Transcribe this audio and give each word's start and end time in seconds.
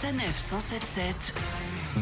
Sanef 0.00 0.38
177 0.38 1.34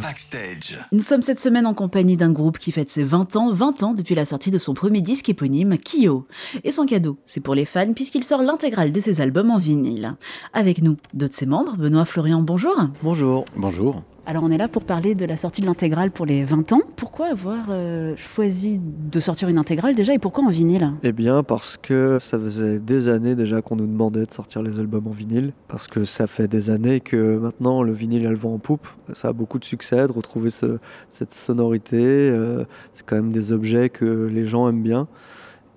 Backstage. 0.02 0.78
Nous 0.92 1.00
sommes 1.00 1.22
cette 1.22 1.40
semaine 1.40 1.64
en 1.64 1.72
compagnie 1.72 2.18
d'un 2.18 2.30
groupe 2.30 2.58
qui 2.58 2.70
fête 2.70 2.90
ses 2.90 3.04
20 3.04 3.36
ans, 3.36 3.50
20 3.50 3.82
ans 3.84 3.94
depuis 3.94 4.14
la 4.14 4.26
sortie 4.26 4.50
de 4.50 4.58
son 4.58 4.74
premier 4.74 5.00
disque 5.00 5.30
éponyme, 5.30 5.78
Kyo. 5.78 6.26
Et 6.62 6.72
son 6.72 6.84
cadeau, 6.84 7.16
c'est 7.24 7.40
pour 7.40 7.54
les 7.54 7.64
fans 7.64 7.94
puisqu'il 7.94 8.22
sort 8.22 8.42
l'intégrale 8.42 8.92
de 8.92 9.00
ses 9.00 9.22
albums 9.22 9.50
en 9.50 9.56
vinyle. 9.56 10.14
Avec 10.52 10.82
nous, 10.82 10.98
deux 11.14 11.28
de 11.28 11.32
ses 11.32 11.46
membres, 11.46 11.78
Benoît 11.78 12.04
Florian, 12.04 12.42
bonjour. 12.42 12.76
Bonjour. 13.02 13.46
Bonjour. 13.56 14.02
Alors 14.28 14.42
on 14.42 14.50
est 14.50 14.58
là 14.58 14.66
pour 14.66 14.82
parler 14.82 15.14
de 15.14 15.24
la 15.24 15.36
sortie 15.36 15.60
de 15.60 15.66
l'intégrale 15.66 16.10
pour 16.10 16.26
les 16.26 16.42
20 16.44 16.72
ans. 16.72 16.80
Pourquoi 16.96 17.26
avoir 17.26 17.66
euh, 17.70 18.16
choisi 18.16 18.80
de 18.82 19.20
sortir 19.20 19.48
une 19.48 19.56
intégrale 19.56 19.94
déjà 19.94 20.14
et 20.14 20.18
pourquoi 20.18 20.42
en 20.44 20.48
vinyle? 20.50 20.90
Eh 21.04 21.12
bien 21.12 21.44
parce 21.44 21.76
que 21.76 22.18
ça 22.18 22.36
faisait 22.36 22.80
des 22.80 23.08
années 23.08 23.36
déjà 23.36 23.62
qu'on 23.62 23.76
nous 23.76 23.86
demandait 23.86 24.26
de 24.26 24.32
sortir 24.32 24.62
les 24.62 24.80
albums 24.80 25.06
en 25.06 25.10
vinyle. 25.12 25.52
Parce 25.68 25.86
que 25.86 26.02
ça 26.02 26.26
fait 26.26 26.48
des 26.48 26.70
années 26.70 26.98
que 26.98 27.38
maintenant 27.38 27.84
le 27.84 27.92
vinyle 27.92 28.26
a 28.26 28.30
le 28.30 28.36
vent 28.36 28.54
en 28.54 28.58
poupe. 28.58 28.88
Ça 29.12 29.28
a 29.28 29.32
beaucoup 29.32 29.60
de 29.60 29.64
succès 29.64 30.04
de 30.08 30.12
retrouver 30.12 30.50
ce- 30.50 30.78
cette 31.08 31.32
sonorité. 31.32 32.00
euh, 32.02 32.64
c'est 32.92 33.06
quand 33.06 33.16
même 33.16 33.32
des 33.32 33.52
objets 33.52 33.90
que 33.90 34.26
les 34.26 34.44
gens 34.44 34.68
aiment 34.68 34.82
bien. 34.82 35.06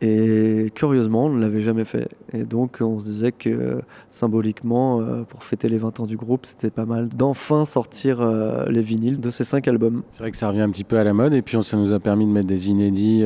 Et 0.02 0.71
curieusement, 0.76 1.26
on 1.26 1.30
ne 1.30 1.41
l'avait 1.41 1.62
jamais 1.62 1.84
fait. 1.84 2.08
Et 2.31 2.44
donc, 2.44 2.77
on 2.80 2.99
se 2.99 3.05
disait 3.05 3.31
que 3.34 3.49
euh, 3.49 3.81
symboliquement, 4.08 5.02
euh, 5.02 5.23
pour 5.23 5.44
fêter 5.44 5.67
les 5.67 5.77
20 5.77 5.99
ans 5.99 6.05
du 6.05 6.16
groupe, 6.16 6.45
c'était 6.45 6.70
pas 6.70 6.85
mal 6.85 7.09
d'enfin 7.09 7.66
sortir 7.66 8.22
euh, 8.22 8.66
les 8.70 8.81
vinyles 8.81 9.20
de 9.20 9.30
ces 9.30 9.44
cinq 9.44 9.67
albums. 9.67 10.03
C'est 10.12 10.22
vrai 10.22 10.31
que 10.31 10.38
ça 10.38 10.48
revient 10.48 10.62
un 10.62 10.70
petit 10.70 10.85
peu 10.85 10.98
à 10.98 11.03
la 11.03 11.13
mode 11.13 11.34
et 11.34 11.41
puis 11.41 11.62
ça 11.63 11.75
nous 11.75 11.91
a 11.91 11.99
permis 11.99 12.25
de 12.25 12.31
mettre 12.31 12.48
des 12.48 12.70
inédits 12.70 13.23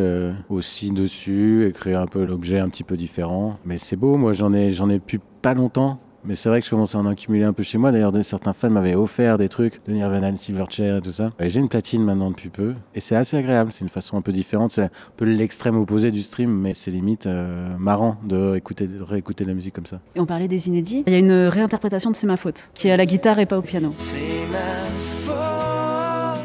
aussi 0.49 0.91
dessus 0.91 1.67
et 1.67 1.71
créer 1.71 1.95
un 1.95 2.07
peu 2.07 2.25
l'objet 2.25 2.59
un 2.59 2.69
petit 2.69 2.83
peu 2.83 2.97
différent. 2.97 3.57
Mais 3.65 3.77
c'est 3.77 3.95
beau, 3.95 4.17
moi 4.17 4.33
j'en 4.33 4.53
ai, 4.53 4.71
j'en 4.71 4.89
ai 4.89 4.99
plus 4.99 5.19
pas 5.41 5.53
longtemps. 5.53 5.99
Mais 6.25 6.35
c'est 6.35 6.47
vrai 6.49 6.59
que 6.61 6.65
je 6.65 6.69
commençais 6.69 6.97
à 6.97 7.01
en 7.01 7.05
accumuler 7.05 7.43
un 7.43 7.53
peu 7.53 7.63
chez 7.63 7.77
moi. 7.77 7.91
D'ailleurs, 7.91 8.13
certains 8.23 8.53
fans 8.53 8.69
m'avaient 8.69 8.95
offert 8.95 9.37
des 9.37 9.49
trucs 9.49 9.85
de 9.85 9.93
Nirvana, 9.93 10.33
Silverchair 10.35 10.97
et 10.97 11.01
tout 11.01 11.11
ça. 11.11 11.31
J'ai 11.39 11.59
une 11.59 11.67
platine 11.67 12.03
maintenant 12.03 12.29
depuis 12.29 12.49
peu. 12.49 12.75
Et 12.95 13.01
c'est 13.01 13.15
assez 13.15 13.35
agréable. 13.35 13.73
C'est 13.73 13.81
une 13.81 13.89
façon 13.89 14.15
un 14.15 14.21
peu 14.21 14.31
différente. 14.31 14.71
C'est 14.71 14.83
un 14.83 14.89
peu 15.17 15.25
l'extrême 15.25 15.77
opposé 15.77 16.11
du 16.11 16.21
stream, 16.21 16.49
mais 16.49 16.73
c'est 16.73 16.91
limite 16.91 17.25
euh, 17.25 17.75
marrant 17.77 18.17
de, 18.23 18.55
écouter, 18.55 18.87
de 18.87 19.03
réécouter 19.03 19.43
la 19.43 19.53
musique 19.53 19.73
comme 19.73 19.85
ça. 19.85 19.99
Et 20.15 20.19
on 20.19 20.25
parlait 20.25 20.47
des 20.47 20.67
inédits. 20.67 21.03
Il 21.07 21.13
y 21.13 21.15
a 21.15 21.19
une 21.19 21.47
réinterprétation 21.47 22.11
de 22.11 22.15
C'est 22.15 22.27
ma 22.27 22.37
faute, 22.37 22.69
qui 22.73 22.87
est 22.87 22.91
à 22.91 22.97
la 22.97 23.05
guitare 23.05 23.39
et 23.39 23.45
pas 23.45 23.57
au 23.57 23.61
piano. 23.61 23.93
C'est 23.97 24.17
ma 24.51 24.83
faute 25.25 26.39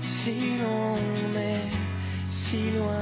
si 0.00 0.30
l'on 0.60 0.94
est 1.40 2.24
si 2.28 2.56
loin 2.76 3.00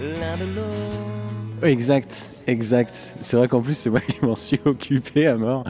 l'un 0.00 0.36
de 0.36 0.56
l'autre. 0.56 1.66
Exact, 1.66 2.33
exact. 2.46 3.14
C'est 3.20 3.36
vrai 3.36 3.48
qu'en 3.48 3.60
plus, 3.60 3.76
c'est 3.76 3.90
moi 3.90 4.00
qui 4.00 4.24
m'en 4.24 4.34
suis 4.34 4.60
occupé 4.64 5.26
à 5.26 5.36
mort. 5.36 5.64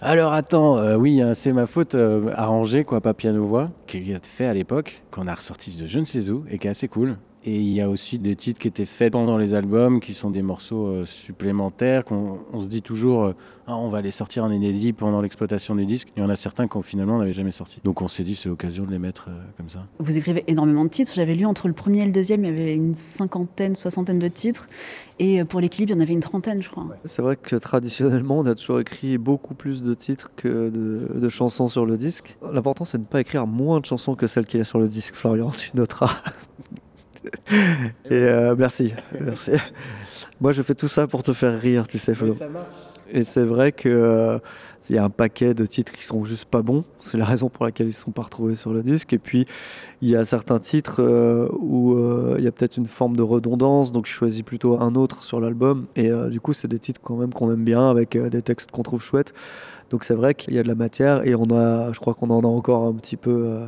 Alors 0.00 0.32
attends, 0.32 0.78
euh, 0.78 0.96
oui, 0.96 1.20
hein, 1.20 1.34
c'est 1.34 1.52
ma 1.52 1.66
faute 1.66 1.94
euh, 1.94 2.32
arrangée, 2.36 2.84
quoi, 2.84 3.00
pas 3.00 3.14
piano-voix, 3.14 3.70
qui 3.86 4.12
a 4.12 4.16
été 4.16 4.28
fait 4.28 4.46
à 4.46 4.54
l'époque, 4.54 5.02
qu'on 5.10 5.26
a 5.26 5.34
ressorti 5.34 5.76
de 5.76 5.86
je 5.86 5.98
ne 5.98 6.04
sais 6.04 6.30
où 6.30 6.44
et 6.50 6.58
qui 6.58 6.66
est 6.66 6.70
assez 6.70 6.88
cool. 6.88 7.16
Et 7.42 7.56
il 7.56 7.72
y 7.72 7.80
a 7.80 7.88
aussi 7.88 8.18
des 8.18 8.36
titres 8.36 8.60
qui 8.60 8.68
étaient 8.68 8.84
faits 8.84 9.12
pendant 9.12 9.38
les 9.38 9.54
albums, 9.54 10.00
qui 10.00 10.12
sont 10.12 10.30
des 10.30 10.42
morceaux 10.42 10.88
euh, 10.88 11.06
supplémentaires, 11.06 12.04
qu'on 12.04 12.40
on 12.52 12.60
se 12.60 12.68
dit 12.68 12.82
toujours, 12.82 13.24
euh, 13.24 13.32
ah, 13.66 13.78
on 13.78 13.88
va 13.88 14.02
les 14.02 14.10
sortir 14.10 14.44
en 14.44 14.50
inédit 14.50 14.92
pendant 14.92 15.22
l'exploitation 15.22 15.74
du 15.74 15.86
disque. 15.86 16.08
Il 16.16 16.22
y 16.22 16.26
en 16.26 16.28
a 16.28 16.36
certains 16.36 16.68
qu'on 16.68 16.82
finalement 16.82 17.18
n'avait 17.18 17.32
jamais 17.32 17.50
sorti. 17.50 17.80
Donc 17.82 18.02
on 18.02 18.08
s'est 18.08 18.24
dit, 18.24 18.34
c'est 18.34 18.50
l'occasion 18.50 18.84
de 18.84 18.90
les 18.90 18.98
mettre 18.98 19.30
comme 19.56 19.70
ça. 19.70 19.86
Vous 20.00 20.18
écrivez 20.18 20.44
énormément 20.48 20.84
de 20.84 20.90
titres. 20.90 21.12
J'avais 21.14 21.34
lu 21.34 21.46
entre 21.46 21.66
le 21.66 21.72
premier 21.72 22.02
et 22.02 22.04
le 22.04 22.12
deuxième, 22.12 22.44
il 22.44 22.50
y 22.50 22.52
avait 22.52 22.74
une 22.74 22.94
cinquantaine, 22.94 23.74
soixantaine 23.74 24.18
de 24.18 24.28
titres. 24.28 24.68
Et 25.18 25.42
pour 25.44 25.60
clips, 25.60 25.88
il 25.88 25.90
y 25.90 25.94
en 25.94 26.00
avait 26.00 26.09
une 26.12 26.20
trentaine, 26.20 26.62
je 26.62 26.70
crois. 26.70 26.86
C'est 27.04 27.22
vrai 27.22 27.36
que 27.36 27.56
traditionnellement, 27.56 28.38
on 28.38 28.46
a 28.46 28.54
toujours 28.54 28.80
écrit 28.80 29.18
beaucoup 29.18 29.54
plus 29.54 29.82
de 29.82 29.94
titres 29.94 30.30
que 30.36 30.68
de, 30.68 31.18
de 31.18 31.28
chansons 31.28 31.68
sur 31.68 31.86
le 31.86 31.96
disque. 31.96 32.36
L'important, 32.52 32.84
c'est 32.84 32.98
de 32.98 33.02
ne 33.02 33.08
pas 33.08 33.20
écrire 33.20 33.46
moins 33.46 33.80
de 33.80 33.86
chansons 33.86 34.14
que 34.14 34.26
celles 34.26 34.46
qu'il 34.46 34.58
y 34.58 34.60
a 34.60 34.64
sur 34.64 34.78
le 34.78 34.88
disque, 34.88 35.14
Florian, 35.14 35.50
tu 35.56 35.70
noteras. 35.74 36.16
Et 38.06 38.12
euh, 38.12 38.54
merci, 38.56 38.94
merci. 39.20 39.52
Moi, 40.40 40.52
je 40.52 40.62
fais 40.62 40.74
tout 40.74 40.88
ça 40.88 41.06
pour 41.06 41.22
te 41.22 41.32
faire 41.32 41.58
rire, 41.60 41.86
tu 41.86 41.98
sais, 41.98 42.14
Flo. 42.14 42.34
Et 43.10 43.22
c'est 43.22 43.44
vrai 43.44 43.72
que 43.72 43.88
euh, 43.88 44.38
il 44.88 44.96
y 44.96 44.98
a 44.98 45.04
un 45.04 45.10
paquet 45.10 45.52
de 45.52 45.66
titres 45.66 45.92
qui 45.92 46.04
sont 46.04 46.24
juste 46.24 46.46
pas 46.46 46.62
bons. 46.62 46.84
C'est 46.98 47.18
la 47.18 47.24
raison 47.24 47.48
pour 47.48 47.64
laquelle 47.64 47.86
ils 47.86 47.90
ne 47.90 47.94
sont 47.94 48.12
pas 48.12 48.22
retrouvés 48.22 48.54
sur 48.54 48.72
le 48.72 48.82
disque. 48.82 49.12
Et 49.12 49.18
puis, 49.18 49.46
il 50.00 50.08
y 50.08 50.16
a 50.16 50.24
certains 50.24 50.58
titres 50.58 51.02
euh, 51.02 51.48
où 51.58 51.94
euh, 51.94 52.36
il 52.38 52.44
y 52.44 52.48
a 52.48 52.52
peut-être 52.52 52.76
une 52.78 52.86
forme 52.86 53.14
de 53.14 53.22
redondance, 53.22 53.92
donc 53.92 54.06
je 54.06 54.12
choisis 54.12 54.42
plutôt 54.42 54.80
un 54.80 54.94
autre 54.94 55.22
sur 55.22 55.40
l'album. 55.40 55.86
Et 55.96 56.10
euh, 56.10 56.30
du 56.30 56.40
coup, 56.40 56.52
c'est 56.52 56.68
des 56.68 56.78
titres 56.78 57.00
quand 57.02 57.16
même 57.16 57.32
qu'on 57.32 57.52
aime 57.52 57.64
bien, 57.64 57.90
avec 57.90 58.16
des 58.16 58.42
textes 58.42 58.70
qu'on 58.70 58.82
trouve 58.82 59.02
chouettes. 59.02 59.34
Donc 59.90 60.04
c'est 60.04 60.14
vrai 60.14 60.34
qu'il 60.34 60.54
y 60.54 60.58
a 60.58 60.62
de 60.62 60.68
la 60.68 60.76
matière 60.76 61.26
et 61.26 61.34
on 61.34 61.50
a, 61.50 61.92
je 61.92 61.98
crois 61.98 62.14
qu'on 62.14 62.30
en 62.30 62.42
a 62.42 62.46
encore 62.46 62.86
un 62.86 62.94
petit 62.94 63.16
peu 63.16 63.58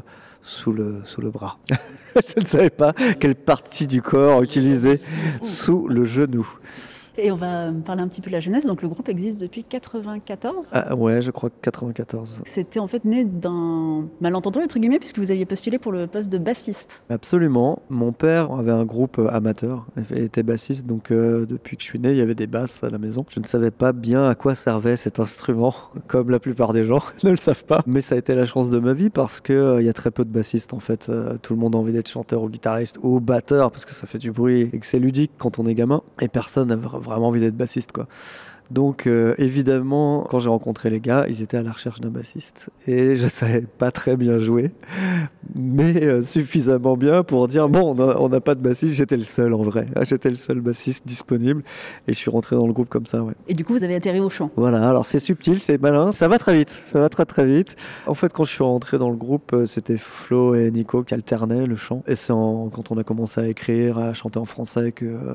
sous 0.41 0.73
le 0.73 1.03
sous 1.05 1.21
le 1.21 1.31
bras. 1.31 1.59
je 2.15 2.41
ne 2.41 2.47
savais 2.47 2.71
pas 2.71 2.93
quelle 3.19 3.35
partie 3.35 3.89
du 3.89 4.03
corps 4.03 4.41
utiliser 4.43 5.01
sous 5.41 5.89
le 5.89 6.05
genou. 6.05 6.47
Et 7.19 7.31
on 7.31 7.37
va 7.37 7.71
parler 7.85 8.03
un 8.03 8.09
petit 8.09 8.21
peu 8.21 8.31
de 8.31 8.33
la 8.33 8.41
jeunesse. 8.41 8.67
Donc 8.67 8.83
le 8.83 8.89
groupe 8.89 9.09
existe 9.09 9.39
depuis 9.39 9.65
94. 9.65 10.71
Ah, 10.73 10.95
ouais, 10.95 11.21
je 11.21 11.31
crois 11.31 11.51
que 11.51 11.55
94. 11.63 12.43
C'était 12.45 12.81
en 12.81 12.87
fait 12.87 13.05
né 13.05 13.25
d'un 13.25 14.07
malentendu, 14.21 14.61
entre 14.61 14.79
guillemets, 14.79 14.99
puisque 14.99 15.19
vous 15.19 15.31
aviez 15.31 15.45
postulé 15.45 15.79
pour 15.79 15.93
le 15.93 16.07
poste 16.07 16.31
de 16.31 16.39
bassiste. 16.39 17.03
Absolument. 17.11 17.83
Mon 17.91 18.13
père 18.13 18.53
avait 18.53 18.73
un 18.73 18.85
groupe 18.85 19.21
amateur, 19.31 19.87
il 20.11 20.19
était 20.19 20.43
bassiste, 20.43 20.87
donc 20.87 21.11
euh, 21.11 21.47
depuis 21.47 21.77
que 21.77 21.83
je 21.83 21.89
suis 21.89 21.99
né, 21.99 22.11
il 22.11 22.17
y 22.17 22.21
avait 22.21 22.35
des 22.35 22.47
basses 22.47 22.83
à 22.83 22.91
la 22.91 22.99
maison. 22.99 23.25
Je 23.29 23.41
ne 23.41 23.45
savais 23.45 23.71
pas 23.71 23.93
bien 23.93 24.29
à 24.29 24.35
quoi 24.35 24.55
servait 24.55 24.97
cet 24.97 25.21
instrument, 25.21 25.75
comme 26.09 26.31
la 26.31 26.39
plupart 26.39 26.73
des 26.73 26.85
gens 26.85 27.03
ne 27.25 27.31
le 27.31 27.37
savent 27.37 27.65
pas. 27.65 27.83
Mais 27.87 28.01
ça 28.01 28.15
a 28.15 28.19
été 28.19 28.35
la 28.35 28.45
chance 28.45 28.71
de 28.71 28.79
ma 28.79 28.95
vie 28.95 29.11
parce 29.11 29.41
que 29.41 29.53
euh, 29.53 29.83
il 29.83 29.87
y 29.87 29.91
a 29.91 29.93
très 29.93 30.11
peu 30.11 30.25
de 30.25 30.31
bassistes 30.31 30.73
en 30.75 30.81
fait. 30.81 31.09
Euh, 31.09 31.37
tout 31.43 31.55
le 31.55 31.61
monde 31.61 31.75
a 31.75 31.79
envie 31.79 31.93
d'être 31.93 32.09
chanteur 32.09 32.43
ou 32.43 32.49
guitariste 32.49 32.99
ou 33.03 33.21
batteur 33.21 33.71
parce 33.71 33.85
que 33.85 33.93
ça 33.93 34.07
fait 34.07 34.19
du 34.19 34.33
bruit 34.33 34.71
et 34.73 34.79
que 34.79 34.87
c'est 34.87 34.99
ludique 34.99 35.33
quand 35.39 35.59
on 35.59 35.67
est 35.67 35.75
gamin. 35.75 36.03
Et 36.21 36.29
personne 36.29 36.69
n'a 36.69 36.77
vraiment 37.03 37.29
envie 37.29 37.41
d'être 37.41 37.57
bassiste 37.57 37.93
quoi. 37.93 38.07
Donc 38.71 39.07
euh, 39.07 39.35
évidemment, 39.37 40.27
quand 40.31 40.39
j'ai 40.39 40.49
rencontré 40.49 40.89
les 40.89 41.01
gars, 41.01 41.27
ils 41.29 41.43
étaient 41.43 41.59
à 41.59 41.63
la 41.63 41.73
recherche 41.73 42.01
d'un 42.01 42.09
bassiste 42.09 42.71
et 42.87 43.17
je 43.17 43.27
savais 43.27 43.61
pas 43.61 43.91
très 43.91 44.17
bien 44.17 44.39
jouer, 44.39 44.71
mais 45.55 46.03
euh, 46.03 46.23
suffisamment 46.23 46.97
bien 46.97 47.23
pour 47.23 47.49
dire 47.49 47.69
bon, 47.69 47.95
on 47.99 48.29
n'a 48.29 48.41
pas 48.41 48.55
de 48.55 48.63
bassiste. 48.63 48.95
J'étais 48.95 49.19
le 49.19 49.25
seul 49.25 49.53
en 49.53 49.63
vrai, 49.63 49.87
Ah, 49.95 50.05
j'étais 50.05 50.31
le 50.31 50.37
seul 50.37 50.61
bassiste 50.61 51.07
disponible 51.07 51.63
et 52.09 52.15
je 52.15 52.19
suis 52.19 52.31
rentré 52.31 52.57
dans 52.57 52.67
le 52.67 52.73
groupe 52.73 52.89
comme 52.89 53.05
ça. 53.05 53.23
Ouais. 53.23 53.35
Et 53.47 53.55
du 53.55 53.65
coup, 53.65 53.75
vous 53.75 53.85
avez 53.85 53.97
atterri 53.97 54.21
au 54.21 54.31
chant. 54.31 54.51
Voilà, 54.57 54.89
alors 54.89 55.05
c'est 55.05 55.19
subtil, 55.19 55.61
c'est 55.61 55.81
malin, 55.81 56.11
ça 56.13 56.29
va 56.29 56.39
très 56.39 56.57
vite, 56.57 56.71
ça 56.71 56.99
va 56.99 57.11
très 57.11 57.27
très 57.27 57.45
vite. 57.45 57.77
En 58.07 58.15
fait, 58.15 58.33
quand 58.33 58.45
je 58.45 58.53
suis 58.53 58.65
rentré 58.65 58.97
dans 58.97 59.11
le 59.11 59.17
groupe, 59.17 59.53
euh, 59.53 59.67
c'était 59.67 59.99
Flo 59.99 60.55
et 60.55 60.71
Nico 60.71 61.03
qui 61.03 61.13
alternaient 61.13 61.67
le 61.67 61.77
chant. 61.77 62.03
Et 62.07 62.15
c'est 62.15 62.33
quand 62.33 62.91
on 62.91 62.97
a 62.97 63.05
commencé 63.05 63.41
à 63.41 63.49
écrire, 63.49 63.99
à 63.99 64.15
chanter 64.15 64.39
en 64.39 64.47
français 64.47 64.93
que, 64.93 65.05
euh, 65.05 65.35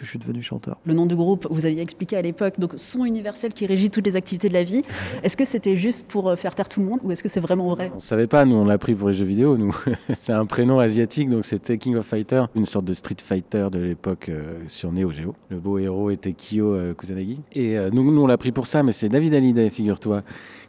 que 0.00 0.06
je 0.06 0.10
suis 0.10 0.18
devenu 0.18 0.42
chanteur. 0.42 0.78
Le 0.84 0.94
nom 0.94 1.06
du 1.06 1.14
groupe, 1.14 1.46
vous 1.50 1.66
aviez 1.66 1.82
expliqué 1.82 2.16
à 2.16 2.22
l'époque, 2.22 2.58
donc 2.58 2.72
son 2.76 3.04
universel 3.04 3.52
qui 3.52 3.66
régit 3.66 3.90
toutes 3.90 4.06
les 4.06 4.16
activités 4.16 4.48
de 4.48 4.54
la 4.54 4.64
vie. 4.64 4.82
Est-ce 5.22 5.36
que 5.36 5.44
c'était 5.44 5.76
juste 5.76 6.06
pour 6.06 6.28
euh, 6.28 6.36
faire 6.36 6.54
taire 6.54 6.68
tout 6.68 6.80
le 6.80 6.86
monde 6.86 7.00
ou 7.02 7.12
est-ce 7.12 7.22
que 7.22 7.28
c'est 7.28 7.40
vraiment 7.40 7.68
vrai? 7.68 7.92
On 7.94 8.00
savait 8.00 8.26
pas, 8.26 8.44
nous 8.44 8.56
on 8.56 8.64
l'a 8.64 8.78
pris 8.78 8.94
pour 8.94 9.08
les 9.08 9.14
jeux 9.14 9.24
vidéo, 9.24 9.56
nous. 9.56 9.76
c'est 10.18 10.32
un 10.32 10.46
prénom 10.46 10.78
asiatique, 10.78 11.30
donc 11.30 11.44
c'était 11.44 11.78
King 11.78 11.96
of 11.96 12.06
Fighter, 12.06 12.44
une 12.56 12.66
sorte 12.66 12.84
de 12.84 12.94
Street 12.94 13.16
Fighter 13.22 13.68
de 13.70 13.78
l'époque 13.78 14.28
euh, 14.28 14.60
sur 14.66 14.92
Neo 14.92 15.10
Geo. 15.10 15.34
Le 15.50 15.58
beau 15.58 15.78
héros 15.78 16.10
était 16.10 16.32
Kyo 16.32 16.74
euh, 16.74 16.94
Kusanagi. 16.94 17.40
Et 17.52 17.78
euh, 17.78 17.90
nous, 17.92 18.10
nous 18.10 18.22
on 18.22 18.26
l'a 18.26 18.38
pris 18.38 18.52
pour 18.52 18.66
ça, 18.66 18.82
mais 18.82 18.92
c'est 18.92 19.08
David 19.08 19.34
Hallyday, 19.34 19.70
figure-toi, 19.70 20.22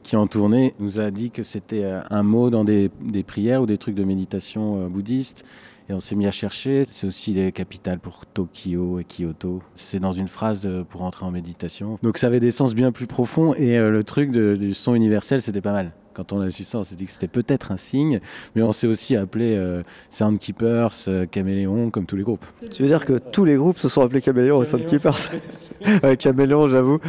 qui 0.04 0.16
en 0.16 0.28
tournée 0.28 0.74
nous 0.80 1.00
a 1.00 1.12
dit 1.12 1.32
que 1.32 1.44
c'était 1.44 1.84
euh, 1.84 2.02
un 2.10 2.24
mot 2.24 2.50
dans 2.50 2.64
des, 2.64 2.90
des 3.02 3.24
prières 3.24 3.62
ou 3.62 3.66
des 3.66 3.78
trucs 3.78 3.96
de 3.96 4.04
méditation 4.04 4.86
euh, 4.86 4.88
bouddhiste. 4.88 5.46
Et 5.92 5.94
on 5.94 6.00
s'est 6.00 6.16
mis 6.16 6.26
à 6.26 6.32
chercher. 6.32 6.86
C'est 6.88 7.06
aussi 7.06 7.34
les 7.34 7.52
capitales 7.52 8.00
pour 8.00 8.26
Tokyo 8.26 9.00
et 9.00 9.04
Kyoto. 9.04 9.62
C'est 9.76 10.00
dans 10.00 10.14
une 10.14 10.30
phrase 10.30 10.66
euh, 10.66 10.86
pour 10.86 11.02
entrer 11.02 11.26
en 11.26 11.32
méditation. 11.32 12.00
Donc 12.02 12.18
ça 12.18 12.28
avait 12.28 12.40
des 12.40 12.52
sens 12.52 12.74
bien 12.74 12.94
plus 12.94 13.08
profonds. 13.08 13.54
Et 13.56 13.78
euh, 13.78 13.92
le 13.92 14.06
truc 14.06 14.32
du 14.32 14.74
son 14.74 14.96
universel, 14.96 15.42
c'était 15.42 15.60
pas 15.60 15.74
mal. 15.74 15.92
Quand 16.14 16.34
on 16.34 16.42
a 16.42 16.50
su 16.50 16.64
ça, 16.64 16.80
on 16.80 16.84
s'est 16.84 16.96
dit 16.96 17.06
que 17.06 17.12
c'était 17.12 17.28
peut-être 17.28 17.72
un 17.72 17.78
signe. 17.78 18.20
Mais 18.56 18.62
on 18.62 18.72
s'est 18.72 18.88
aussi 18.88 19.16
appelé 19.16 19.56
euh, 19.56 19.84
Soundkeepers, 20.10 20.92
euh, 21.08 21.26
Caméléon, 21.26 21.90
comme 21.90 22.06
tous 22.06 22.16
les 22.16 22.24
groupes. 22.24 22.46
Tu 22.72 22.84
veux 22.84 22.88
dire 22.88 23.06
que 23.06 23.18
tous 23.18 23.46
les 23.46 23.56
groupes 23.56 23.78
se 23.78 23.90
sont 23.90 24.02
appelés 24.02 24.22
Caméléon 24.22 24.58
au 24.58 24.66
Soundkeepers 24.66 25.30
Ouais, 26.04 26.18
Caméléon, 26.18 26.68
j'avoue. 26.68 27.00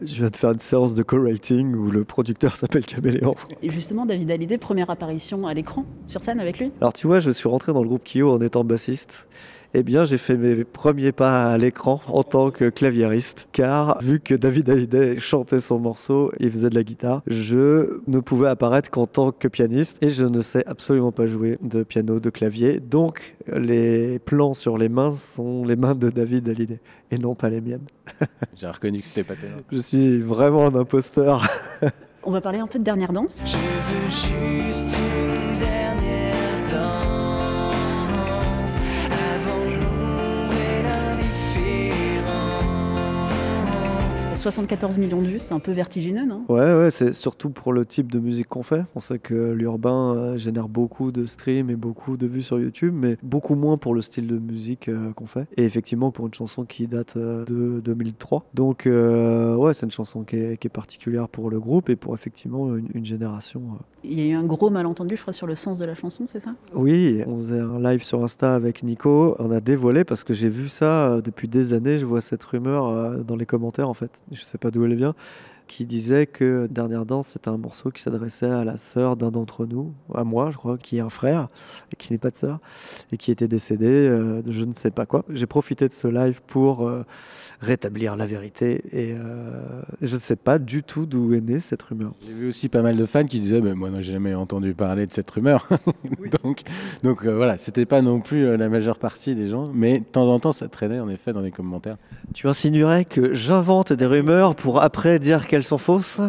Je 0.00 0.14
viens 0.14 0.30
de 0.30 0.36
faire 0.36 0.52
une 0.52 0.60
séance 0.60 0.94
de 0.94 1.02
co-writing 1.02 1.74
où 1.74 1.90
le 1.90 2.04
producteur 2.04 2.56
s'appelle 2.56 2.86
Caméléon. 2.86 3.34
Et 3.62 3.70
justement, 3.70 4.06
David 4.06 4.30
Hallyday, 4.30 4.58
première 4.58 4.90
apparition 4.90 5.46
à 5.46 5.54
l'écran, 5.54 5.84
sur 6.08 6.22
scène 6.22 6.40
avec 6.40 6.58
lui? 6.58 6.72
Alors 6.80 6.92
tu 6.92 7.06
vois, 7.06 7.20
je 7.20 7.30
suis 7.30 7.48
rentré 7.48 7.72
dans 7.72 7.82
le 7.82 7.88
groupe 7.88 8.04
Kyo 8.04 8.30
en 8.30 8.40
étant 8.40 8.64
bassiste. 8.64 9.28
Eh 9.74 9.82
bien, 9.82 10.04
j'ai 10.04 10.18
fait 10.18 10.36
mes 10.36 10.64
premiers 10.64 11.12
pas 11.12 11.52
à 11.52 11.58
l'écran 11.58 12.00
en 12.08 12.22
tant 12.22 12.50
que 12.50 12.68
claviériste, 12.70 13.48
car 13.52 14.00
vu 14.02 14.20
que 14.20 14.34
David 14.34 14.70
Hallyday 14.70 15.18
chantait 15.18 15.60
son 15.60 15.78
morceau 15.78 16.30
et 16.40 16.48
faisait 16.48 16.70
de 16.70 16.74
la 16.74 16.82
guitare, 16.82 17.22
je 17.26 18.00
ne 18.06 18.20
pouvais 18.20 18.48
apparaître 18.48 18.90
qu'en 18.90 19.06
tant 19.06 19.32
que 19.32 19.48
pianiste 19.48 19.98
et 20.02 20.08
je 20.08 20.24
ne 20.24 20.40
sais 20.40 20.64
absolument 20.66 21.12
pas 21.12 21.26
jouer 21.26 21.58
de 21.62 21.82
piano, 21.82 22.20
de 22.20 22.30
clavier. 22.30 22.80
Donc, 22.80 23.36
les 23.52 24.18
plans 24.18 24.54
sur 24.54 24.78
les 24.78 24.88
mains 24.88 25.12
sont 25.12 25.64
les 25.64 25.76
mains 25.76 25.94
de 25.94 26.10
David 26.10 26.48
Hallyday 26.48 26.80
et 27.10 27.18
non 27.18 27.34
pas 27.34 27.50
les 27.50 27.60
miennes. 27.60 27.86
J'ai 28.56 28.68
reconnu 28.68 29.00
que 29.00 29.06
c'était 29.06 29.24
pas 29.24 29.34
terrible. 29.34 29.62
Je 29.70 29.78
suis 29.78 30.20
vraiment 30.20 30.66
un 30.66 30.74
imposteur. 30.74 31.46
On 32.22 32.30
va 32.30 32.40
parler 32.40 32.58
un 32.58 32.66
peu 32.66 32.78
de 32.78 32.84
dernière 32.84 33.12
danse. 33.12 33.40
Je 33.44 33.56
veux 33.56 34.70
juste 34.70 34.96
74 44.46 44.98
millions 44.98 45.20
de 45.22 45.26
vues, 45.26 45.38
c'est 45.40 45.54
un 45.54 45.58
peu 45.58 45.72
vertigineux, 45.72 46.24
non? 46.24 46.44
Ouais, 46.48 46.72
ouais, 46.72 46.90
c'est 46.90 47.12
surtout 47.14 47.50
pour 47.50 47.72
le 47.72 47.84
type 47.84 48.12
de 48.12 48.20
musique 48.20 48.46
qu'on 48.46 48.62
fait. 48.62 48.84
On 48.94 49.00
sait 49.00 49.18
que 49.18 49.50
l'urbain 49.50 50.14
euh, 50.14 50.36
génère 50.36 50.68
beaucoup 50.68 51.10
de 51.10 51.26
streams 51.26 51.68
et 51.68 51.74
beaucoup 51.74 52.16
de 52.16 52.28
vues 52.28 52.42
sur 52.42 52.60
YouTube, 52.60 52.94
mais 52.96 53.16
beaucoup 53.24 53.56
moins 53.56 53.76
pour 53.76 53.92
le 53.92 54.02
style 54.02 54.28
de 54.28 54.38
musique 54.38 54.88
euh, 54.88 55.12
qu'on 55.14 55.26
fait. 55.26 55.48
Et 55.56 55.64
effectivement, 55.64 56.12
pour 56.12 56.28
une 56.28 56.34
chanson 56.34 56.64
qui 56.64 56.86
date 56.86 57.16
euh, 57.16 57.44
de 57.44 57.80
2003. 57.80 58.44
Donc, 58.54 58.86
euh, 58.86 59.56
ouais, 59.56 59.74
c'est 59.74 59.84
une 59.84 59.90
chanson 59.90 60.22
qui 60.22 60.36
est, 60.36 60.58
qui 60.58 60.68
est 60.68 60.70
particulière 60.70 61.28
pour 61.28 61.50
le 61.50 61.58
groupe 61.58 61.90
et 61.90 61.96
pour 61.96 62.14
effectivement 62.14 62.76
une, 62.76 62.86
une 62.94 63.04
génération. 63.04 63.62
Il 64.04 64.20
y 64.20 64.22
a 64.22 64.26
eu 64.26 64.36
un 64.36 64.44
gros 64.44 64.70
malentendu, 64.70 65.16
je 65.16 65.22
crois, 65.22 65.32
sur 65.32 65.48
le 65.48 65.56
sens 65.56 65.78
de 65.78 65.84
la 65.84 65.96
chanson, 65.96 66.22
c'est 66.28 66.38
ça? 66.38 66.52
Oui, 66.72 67.20
on 67.26 67.40
faisait 67.40 67.58
un 67.58 67.80
live 67.80 68.04
sur 68.04 68.22
Insta 68.22 68.54
avec 68.54 68.84
Nico. 68.84 69.34
On 69.40 69.50
a 69.50 69.60
dévoilé 69.60 70.04
parce 70.04 70.22
que 70.22 70.34
j'ai 70.34 70.48
vu 70.48 70.68
ça 70.68 71.20
depuis 71.20 71.48
des 71.48 71.74
années. 71.74 71.98
Je 71.98 72.06
vois 72.06 72.20
cette 72.20 72.44
rumeur 72.44 73.24
dans 73.24 73.34
les 73.34 73.46
commentaires, 73.46 73.88
en 73.88 73.94
fait. 73.94 74.22
Je 74.36 74.44
sais 74.44 74.58
pas 74.58 74.70
d'où 74.70 74.84
elle 74.84 74.94
vient. 74.94 75.14
Qui 75.68 75.84
disait 75.84 76.26
que 76.26 76.68
Dernière 76.70 77.06
Danse, 77.06 77.28
c'était 77.28 77.48
un 77.48 77.56
morceau 77.56 77.90
qui 77.90 78.00
s'adressait 78.00 78.50
à 78.50 78.64
la 78.64 78.78
sœur 78.78 79.16
d'un 79.16 79.30
d'entre 79.30 79.66
nous, 79.66 79.92
à 80.14 80.24
moi, 80.24 80.50
je 80.50 80.56
crois, 80.56 80.78
qui 80.78 80.98
est 80.98 81.00
un 81.00 81.10
frère 81.10 81.48
et 81.92 81.96
qui 81.96 82.12
n'est 82.12 82.18
pas 82.18 82.30
de 82.30 82.36
sœur, 82.36 82.60
et 83.12 83.16
qui 83.16 83.30
était 83.30 83.48
décédé 83.48 83.86
euh, 83.88 84.42
de 84.42 84.52
je 84.52 84.62
ne 84.62 84.74
sais 84.74 84.90
pas 84.90 85.06
quoi. 85.06 85.24
J'ai 85.30 85.46
profité 85.46 85.88
de 85.88 85.92
ce 85.92 86.06
live 86.08 86.40
pour 86.46 86.86
euh, 86.86 87.04
rétablir 87.60 88.16
la 88.16 88.26
vérité 88.26 88.82
et 88.92 89.12
euh, 89.12 89.82
je 90.02 90.14
ne 90.14 90.20
sais 90.20 90.36
pas 90.36 90.58
du 90.58 90.82
tout 90.82 91.06
d'où 91.06 91.34
est 91.34 91.40
née 91.40 91.60
cette 91.60 91.82
rumeur. 91.82 92.12
J'ai 92.26 92.32
vu 92.32 92.48
aussi 92.48 92.68
pas 92.68 92.82
mal 92.82 92.96
de 92.96 93.06
fans 93.06 93.24
qui 93.24 93.40
disaient, 93.40 93.60
mais 93.60 93.74
moi, 93.74 93.90
non, 93.90 94.00
j'ai 94.00 94.12
jamais 94.12 94.34
entendu 94.34 94.74
parler 94.74 95.06
de 95.06 95.12
cette 95.12 95.30
rumeur. 95.30 95.66
donc, 96.42 96.62
donc 97.02 97.24
euh, 97.24 97.34
voilà, 97.34 97.56
c'était 97.58 97.86
pas 97.86 98.02
non 98.02 98.20
plus 98.20 98.46
euh, 98.46 98.56
la 98.56 98.68
majeure 98.68 98.98
partie 98.98 99.34
des 99.34 99.46
gens, 99.46 99.70
mais 99.74 100.00
de 100.00 100.04
temps 100.04 100.28
en 100.28 100.38
temps, 100.38 100.52
ça 100.52 100.68
traînait 100.68 101.00
en 101.00 101.08
effet 101.08 101.32
dans 101.32 101.40
les 101.40 101.50
commentaires. 101.50 101.96
Tu 102.34 102.48
insinuerais 102.48 103.04
que 103.04 103.32
j'invente 103.32 103.92
des 103.92 104.06
rumeurs 104.06 104.54
pour 104.54 104.82
après 104.82 105.18
dire 105.18 105.46
qu'elles 105.56 105.64
sont 105.64 105.78
fausses 105.78 106.20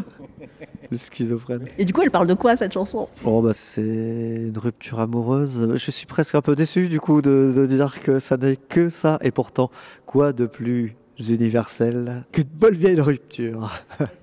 Le 0.90 0.96
schizophrène. 0.98 1.66
Et 1.78 1.84
du 1.84 1.92
coup, 1.92 2.02
elle 2.02 2.12
parle 2.12 2.28
de 2.28 2.34
quoi 2.34 2.56
cette 2.56 2.72
chanson? 2.72 3.10
Oh 3.26 3.42
bah 3.42 3.52
c'est 3.52 3.82
une 3.82 4.58
rupture 4.58 5.02
amoureuse. 5.02 5.70
Je 5.76 5.92
suis 5.92 6.06
presque 6.06 6.36
un 6.36 6.42
peu 6.42 6.56
déçu 6.56 6.88
du 6.88 7.02
coup 7.02 7.22
de, 7.22 7.54
de 7.54 7.66
dire 7.66 8.00
que 8.00 8.20
ça 8.20 8.38
n'est 8.38 8.56
que 8.56 8.88
ça. 8.88 9.18
Et 9.22 9.32
pourtant, 9.32 9.70
quoi 10.06 10.32
de 10.32 10.46
plus 10.46 10.96
universel 11.20 12.24
qu'une 12.32 12.46
bonne 12.46 12.76
vieille 12.76 13.02
rupture? 13.02 13.70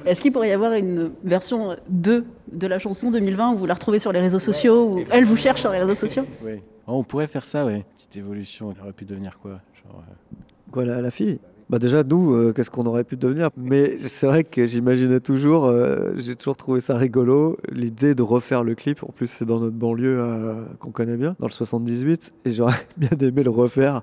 Est-ce 0.06 0.22
qu'il 0.22 0.32
pourrait 0.32 0.48
y 0.48 0.52
avoir 0.52 0.72
une 0.72 1.10
version 1.22 1.76
2 1.90 2.24
de 2.52 2.66
la 2.66 2.78
chanson 2.78 3.10
2020 3.10 3.52
où 3.52 3.56
vous 3.58 3.66
la 3.66 3.74
retrouvez 3.74 3.98
sur 3.98 4.12
les 4.12 4.20
réseaux 4.20 4.38
sociaux, 4.38 4.94
où 4.94 5.04
elle 5.10 5.26
vous 5.26 5.36
cherche 5.36 5.60
sur 5.60 5.70
les 5.72 5.80
réseaux 5.80 5.94
sociaux? 5.94 6.24
Oui. 6.42 6.62
Oh, 6.86 6.92
on 6.94 7.04
pourrait 7.04 7.26
faire 7.26 7.44
ça, 7.44 7.66
ouais. 7.66 7.84
Petite 7.98 8.16
évolution, 8.16 8.72
elle 8.74 8.80
aurait 8.82 8.92
pu 8.94 9.04
devenir 9.04 9.38
quoi 9.38 9.60
Genre, 9.84 10.02
euh, 10.08 10.36
Quoi 10.72 10.86
la, 10.86 11.02
la 11.02 11.10
fille? 11.10 11.40
Bah 11.70 11.78
déjà 11.78 12.05
nous, 12.05 12.34
euh, 12.34 12.52
qu'est-ce 12.52 12.70
qu'on 12.70 12.84
aurait 12.84 13.05
pu 13.05 13.16
devenir? 13.16 13.49
Mais 13.56 13.99
c'est 13.99 14.26
vrai 14.26 14.44
que 14.44 14.66
j'imaginais 14.66 15.20
toujours, 15.20 15.66
euh, 15.66 16.12
j'ai 16.16 16.37
toujours 16.37 16.56
trouvé 16.56 16.81
ça 16.81 16.96
rigolo, 16.96 17.56
l'idée 17.72 18.14
de 18.14 18.22
refaire 18.22 18.62
le 18.62 18.75
clip. 18.75 19.02
En 19.02 19.12
plus 19.12 19.26
c'est 19.26 19.44
dans 19.44 19.61
notre 19.61 19.76
banlieue 19.76 20.19
euh, 20.20 20.64
qu'on 20.78 20.90
connaît 20.90 21.16
bien, 21.16 21.37
dans 21.40 21.46
le 21.46 21.52
78, 21.52 22.32
et 22.44 22.50
j'aurais 22.50 22.87
bien 22.96 23.16
aimé 23.20 23.43
le 23.43 23.50
refaire 23.50 24.02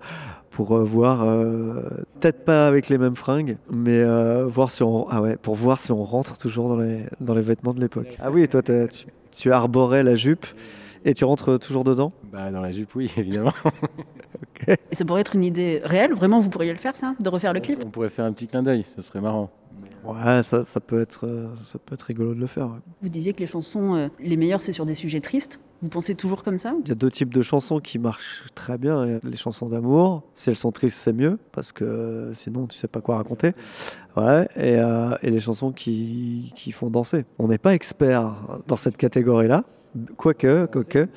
pour 0.49 0.77
voir, 0.79 1.25
peut-être 2.19 2.43
pas 2.43 2.67
avec 2.67 2.89
les 2.89 2.97
mêmes 2.97 3.15
fringues, 3.15 3.55
mais 3.71 4.03
voir 4.49 4.69
si 4.69 4.83
on, 4.83 5.07
ah 5.09 5.21
ouais, 5.21 5.37
pour 5.37 5.55
voir 5.55 5.79
si 5.79 5.93
on 5.93 6.03
rentre 6.03 6.37
toujours 6.37 6.67
dans 6.67 6.75
les 6.75 7.05
dans 7.21 7.33
les 7.33 7.41
vêtements 7.41 7.73
de 7.73 7.79
l'époque. 7.79 8.17
Ah 8.19 8.31
oui, 8.31 8.45
toi 8.49 8.61
tu, 8.61 8.73
tu 9.31 9.53
arborais 9.53 10.03
la 10.03 10.15
jupe 10.15 10.45
et 11.05 11.13
tu 11.13 11.25
rentres 11.25 11.59
toujours 11.59 11.83
dedans 11.83 12.11
Bah, 12.31 12.51
dans 12.51 12.61
la 12.61 12.71
jupe, 12.71 12.93
oui, 12.95 13.11
évidemment. 13.17 13.53
Et 14.67 14.95
ça 14.95 15.05
pourrait 15.05 15.21
être 15.21 15.35
une 15.35 15.43
idée 15.43 15.81
réelle, 15.83 16.13
vraiment, 16.13 16.39
vous 16.39 16.49
pourriez 16.49 16.71
le 16.71 16.77
faire 16.77 16.95
ça 16.97 17.15
De 17.19 17.29
refaire 17.29 17.51
le 17.53 17.59
clip 17.59 17.79
On 17.85 17.89
pourrait 17.89 18.09
faire 18.09 18.25
un 18.25 18.31
petit 18.31 18.47
clin 18.47 18.61
d'œil, 18.61 18.85
ce 18.95 19.01
serait 19.01 19.21
marrant. 19.21 19.49
Ouais, 20.03 20.43
ça, 20.43 20.63
ça 20.63 20.79
peut 20.79 20.99
être, 21.01 21.25
euh, 21.27 21.55
ça 21.55 21.79
peut 21.79 21.93
être 21.95 22.01
rigolo 22.03 22.33
de 22.35 22.39
le 22.39 22.47
faire. 22.47 22.67
ouais. 22.67 22.79
Vous 23.01 23.09
disiez 23.09 23.33
que 23.33 23.39
les 23.39 23.47
chansons, 23.47 23.95
euh, 23.95 24.07
les 24.19 24.37
meilleures, 24.37 24.61
c'est 24.61 24.71
sur 24.71 24.85
des 24.85 24.93
sujets 24.93 25.19
tristes. 25.19 25.59
Vous 25.81 25.89
pensez 25.89 26.13
toujours 26.13 26.43
comme 26.43 26.59
ça 26.59 26.73
Il 26.83 26.89
y 26.89 26.91
a 26.91 26.95
deux 26.95 27.09
types 27.09 27.33
de 27.33 27.41
chansons 27.41 27.79
qui 27.79 27.97
marchent 27.97 28.45
très 28.53 28.77
bien. 28.77 29.01
A 29.01 29.19
Les 29.23 29.35
chansons 29.37 29.67
d'amour, 29.69 30.21
si 30.35 30.49
elles 30.51 30.57
sont 30.57 30.71
tristes, 30.71 30.97
c'est 30.99 31.13
mieux, 31.13 31.39
parce 31.51 31.71
que 31.71 31.83
euh, 31.83 32.33
sinon, 32.33 32.67
tu 32.67 32.77
sais 32.77 32.87
pas 32.87 33.01
quoi 33.01 33.17
raconter. 33.17 33.53
Ouais, 34.15 34.47
et, 34.55 34.75
euh, 34.79 35.15
et 35.23 35.31
les 35.31 35.39
chansons 35.39 35.71
qui, 35.71 36.51
qui 36.55 36.71
font 36.71 36.89
danser. 36.91 37.25
On 37.39 37.47
n'est 37.47 37.57
pas 37.57 37.73
expert 37.73 38.35
dans 38.67 38.77
cette 38.77 38.97
catégorie-là. 38.97 39.63
Quoique, 40.15 40.67
quoique, 40.67 41.07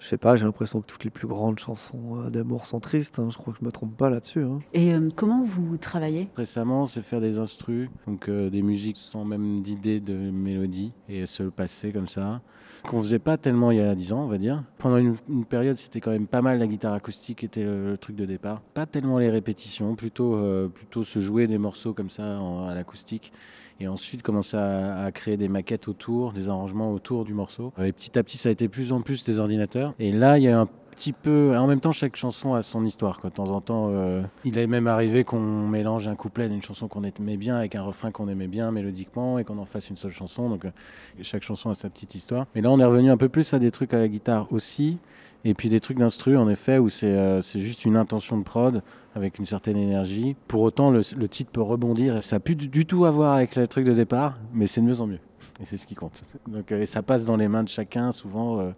je 0.00 0.06
sais 0.06 0.16
pas, 0.16 0.34
j'ai 0.34 0.44
l'impression 0.44 0.80
que 0.80 0.86
toutes 0.86 1.04
les 1.04 1.10
plus 1.10 1.28
grandes 1.28 1.58
chansons 1.58 2.22
euh, 2.22 2.30
d'amour 2.30 2.66
sont 2.66 2.80
tristes. 2.80 3.18
hein. 3.20 3.28
Je 3.30 3.36
crois 3.38 3.52
que 3.52 3.60
je 3.60 3.64
me 3.64 3.70
trompe 3.70 3.96
pas 3.96 4.10
là-dessus. 4.10 4.42
hein. 4.42 4.58
Et 4.72 4.92
euh, 4.94 5.08
comment 5.14 5.44
vous 5.44 5.76
travaillez? 5.76 6.28
Récemment, 6.36 6.86
c'est 6.86 7.02
faire 7.02 7.20
des 7.20 7.38
instrus, 7.38 7.88
donc 8.08 8.28
euh, 8.28 8.50
des 8.50 8.62
musiques 8.62 8.96
sans 8.98 9.24
même 9.24 9.62
d'idée 9.62 10.00
de 10.00 10.14
mélodie, 10.14 10.92
et 11.08 11.26
se 11.26 11.44
le 11.44 11.50
passer 11.52 11.92
comme 11.92 12.08
ça. 12.08 12.40
Qu'on 12.82 13.00
faisait 13.00 13.18
pas 13.20 13.36
tellement 13.36 13.70
il 13.70 13.78
y 13.78 13.80
a 13.80 13.94
10 13.94 14.12
ans, 14.12 14.24
on 14.24 14.28
va 14.28 14.36
dire. 14.38 14.62
Pendant 14.78 14.96
une, 14.98 15.14
une 15.28 15.44
période, 15.44 15.76
c'était 15.76 16.00
quand 16.00 16.10
même 16.10 16.26
pas 16.26 16.42
mal 16.42 16.58
la 16.58 16.66
guitare 16.66 16.92
acoustique 16.92 17.38
qui 17.38 17.46
était 17.46 17.64
le, 17.64 17.92
le 17.92 17.98
truc 17.98 18.16
de 18.16 18.26
départ. 18.26 18.60
Pas 18.74 18.84
tellement 18.86 19.18
les 19.18 19.30
répétitions, 19.30 19.94
plutôt, 19.94 20.34
euh, 20.34 20.68
plutôt 20.68 21.02
se 21.04 21.20
jouer 21.20 21.46
des 21.46 21.56
morceaux 21.58 21.94
comme 21.94 22.10
ça 22.10 22.40
en- 22.40 22.66
à 22.66 22.74
l'acoustique. 22.74 23.32
Et 23.80 23.88
ensuite 23.88 24.22
commencer 24.22 24.56
à, 24.56 25.10
créer 25.12 25.36
des 25.36 25.48
maquettes 25.48 25.88
autour, 25.88 26.32
des 26.32 26.48
arrangements 26.48 26.92
autour 26.92 27.24
du 27.24 27.34
morceau. 27.34 27.72
Et 27.82 27.92
petit 27.92 28.18
à 28.18 28.22
petit, 28.22 28.38
ça 28.38 28.48
a 28.48 28.52
été 28.52 28.68
plus 28.68 28.92
en 28.92 29.00
plus 29.00 29.24
des 29.24 29.38
ordinateurs. 29.38 29.94
Et 29.98 30.12
là, 30.12 30.38
il 30.38 30.44
y 30.44 30.48
a 30.48 30.60
un 30.60 30.68
petit 30.94 31.12
peu. 31.12 31.56
En 31.56 31.66
même 31.66 31.80
temps, 31.80 31.92
chaque 31.92 32.16
chanson 32.16 32.54
a 32.54 32.62
son 32.62 32.84
histoire. 32.84 33.20
Quoi. 33.20 33.30
De 33.30 33.34
temps 33.34 33.50
en 33.50 33.60
temps, 33.60 33.88
euh, 33.90 34.22
il 34.44 34.58
est 34.58 34.66
même 34.66 34.86
arrivé 34.86 35.24
qu'on 35.24 35.66
mélange 35.66 36.08
un 36.08 36.14
couplet 36.14 36.48
d'une 36.48 36.62
chanson 36.62 36.88
qu'on 36.88 37.02
aimait 37.02 37.36
bien 37.36 37.56
avec 37.56 37.74
un 37.74 37.82
refrain 37.82 38.10
qu'on 38.10 38.28
aimait 38.28 38.46
bien 38.46 38.70
mélodiquement 38.70 39.38
et 39.38 39.44
qu'on 39.44 39.58
en 39.58 39.64
fasse 39.64 39.90
une 39.90 39.96
seule 39.96 40.12
chanson. 40.12 40.48
Donc, 40.48 40.64
euh, 40.64 40.70
chaque 41.22 41.42
chanson 41.42 41.70
a 41.70 41.74
sa 41.74 41.90
petite 41.90 42.14
histoire. 42.14 42.46
Mais 42.54 42.60
là, 42.60 42.70
on 42.70 42.78
est 42.78 42.84
revenu 42.84 43.10
un 43.10 43.16
peu 43.16 43.28
plus 43.28 43.52
à 43.54 43.58
des 43.58 43.70
trucs 43.70 43.92
à 43.92 43.98
la 43.98 44.08
guitare 44.08 44.46
aussi. 44.52 44.98
Et 45.44 45.54
puis 45.54 45.68
des 45.68 45.80
trucs 45.80 45.98
d'instru, 45.98 46.36
en 46.36 46.48
effet, 46.48 46.78
où 46.78 46.88
c'est 46.88 47.06
euh, 47.06 47.42
c'est 47.42 47.60
juste 47.60 47.84
une 47.84 47.96
intention 47.96 48.38
de 48.38 48.44
prod 48.44 48.82
avec 49.14 49.38
une 49.38 49.46
certaine 49.46 49.76
énergie. 49.76 50.36
Pour 50.48 50.62
autant, 50.62 50.90
le, 50.90 51.02
le 51.16 51.28
titre 51.28 51.50
peut 51.50 51.60
rebondir. 51.62 52.22
Ça 52.22 52.36
n'a 52.36 52.40
plus 52.40 52.56
du, 52.56 52.68
du 52.68 52.86
tout 52.86 53.04
à 53.04 53.10
voir 53.10 53.34
avec 53.34 53.54
le 53.56 53.66
truc 53.66 53.84
de 53.84 53.92
départ, 53.92 54.38
mais 54.52 54.66
c'est 54.66 54.80
de 54.80 54.86
mieux 54.86 55.00
en 55.00 55.06
mieux. 55.06 55.20
Et 55.60 55.64
c'est 55.66 55.76
ce 55.76 55.86
qui 55.86 55.94
compte. 55.94 56.22
Donc, 56.48 56.72
euh, 56.72 56.80
et 56.80 56.86
ça 56.86 57.02
passe 57.02 57.24
dans 57.26 57.36
les 57.36 57.46
mains 57.48 57.62
de 57.62 57.68
chacun, 57.68 58.10
souvent. 58.12 58.58
euh, 58.60 58.70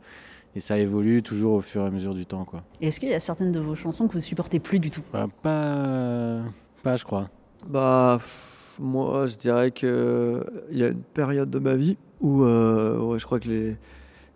et 0.55 0.61
ça 0.61 0.79
évolue 0.79 1.23
toujours 1.23 1.53
au 1.55 1.61
fur 1.61 1.83
et 1.83 1.87
à 1.87 1.91
mesure 1.91 2.15
du 2.15 2.25
temps. 2.27 2.45
Quoi. 2.47 2.63
Et 2.81 2.89
est-ce 2.89 2.99
qu'il 2.99 3.11
y 3.11 3.15
a 3.15 3.21
certaines 3.21 3.53
de 3.53 3.61
vos 3.61 3.75
chansons 3.75 4.09
que 4.09 4.15
vous 4.15 4.21
supportez 4.21 4.59
plus 4.59 4.81
du 4.81 4.91
tout? 4.91 5.03
Bah, 5.13 5.29
pas, 5.43 6.39
pas, 6.83 6.97
je 6.97 7.05
crois. 7.05 7.29
Bah, 7.69 8.17
pff, 8.19 8.77
moi, 8.79 9.27
je 9.27 9.37
dirais 9.37 9.71
que 9.71 10.45
il 10.71 10.79
y 10.79 10.83
a 10.85 10.89
une 10.89 11.03
période 11.03 11.51
de 11.51 11.59
ma 11.59 11.75
vie 11.75 11.99
où 12.21 12.43
euh, 12.43 12.99
ouais, 12.99 13.19
je 13.19 13.27
crois 13.27 13.39
que 13.39 13.49
les... 13.49 13.77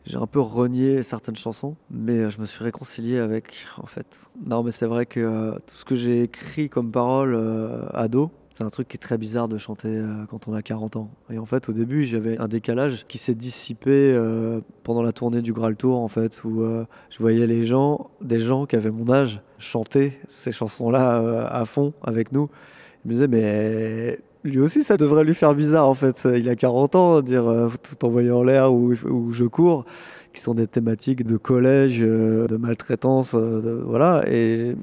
j'ai 0.05 0.17
un 0.17 0.27
peu 0.27 0.41
renié 0.41 1.03
certaines 1.03 1.37
chansons, 1.37 1.77
mais 1.91 2.31
je 2.31 2.41
me 2.41 2.47
suis 2.47 2.65
réconcilié 2.65 3.19
avec, 3.19 3.67
en 3.77 3.87
fait. 3.87 4.07
Non, 4.45 4.63
mais 4.63 4.71
c'est 4.71 4.87
vrai 4.87 5.07
que 5.07 5.21
euh, 5.21 5.53
tout 5.67 5.75
ce 5.75 5.85
que 5.85 5.95
j'ai 5.95 6.23
écrit 6.23 6.69
comme 6.69 6.91
parole 6.91 7.35
euh, 7.35 7.87
ado, 7.93 8.31
c'est 8.53 8.65
un 8.65 8.71
truc 8.71 8.89
qui 8.89 8.97
est 8.97 8.99
très 8.99 9.17
bizarre 9.17 9.49
de 9.49 9.59
chanter 9.59 9.89
euh, 9.89 10.25
quand 10.29 10.49
on 10.49 10.53
a 10.53 10.63
40 10.63 10.97
ans. 10.97 11.11
Et 11.31 11.39
en 11.39 11.47
fait, 11.47 11.69
au 11.69 11.73
début, 11.73 12.05
j'avais 12.05 12.39
un 12.39 12.49
décalage 12.49 13.07
qui 13.07 13.19
s'est 13.19 13.35
dissipé 13.35 13.91
euh, 13.91 14.61
pendant 14.83 15.03
la 15.03 15.13
tournée 15.13 15.41
du 15.41 15.53
Graal 15.53 15.77
Tour, 15.77 16.01
en 16.01 16.09
fait, 16.09 16.43
où 16.45 16.63
euh, 16.63 16.85
je 17.11 17.19
voyais 17.19 17.47
les 17.47 17.65
gens, 17.65 18.11
des 18.21 18.41
gens 18.41 18.67
qui 18.67 18.77
avaient 18.77 18.91
mon 18.91 19.09
âge, 19.11 19.41
chanter 19.59 20.19
ces 20.27 20.51
chansons-là 20.51 21.21
euh, 21.21 21.47
à 21.49 21.65
fond 21.65 21.93
avec 22.03 22.33
nous. 22.33 22.51
Je 23.05 23.09
me 23.09 23.13
disais, 23.13 23.29
mais 23.29 24.19
lui 24.45 24.61
aussi, 24.61 24.83
ça 24.85 24.97
devrait 24.97 25.25
lui 25.25 25.35
faire 25.35 25.55
bizarre, 25.55 25.89
en 25.89 25.95
fait. 25.95 26.27
Il 26.37 26.49
a 26.49 26.57
40 26.57 26.95
ans, 26.95 27.21
dire 27.21 27.47
euh, 27.47 27.69
tout 27.83 28.05
envoyer 28.07 28.31
en 28.31 28.43
l'air 28.43 28.73
ou, 28.73 28.95
je 28.95 29.45
cours, 29.45 29.85
qui 30.33 30.41
sont 30.41 30.55
des 30.55 30.67
thématiques 30.67 31.25
de 31.25 31.37
collège, 31.37 31.99
euh, 32.03 32.47
de 32.47 32.57
maltraitance, 32.57 33.35
euh, 33.35 33.83
voilà. 33.87 34.23
Et, 34.29 34.77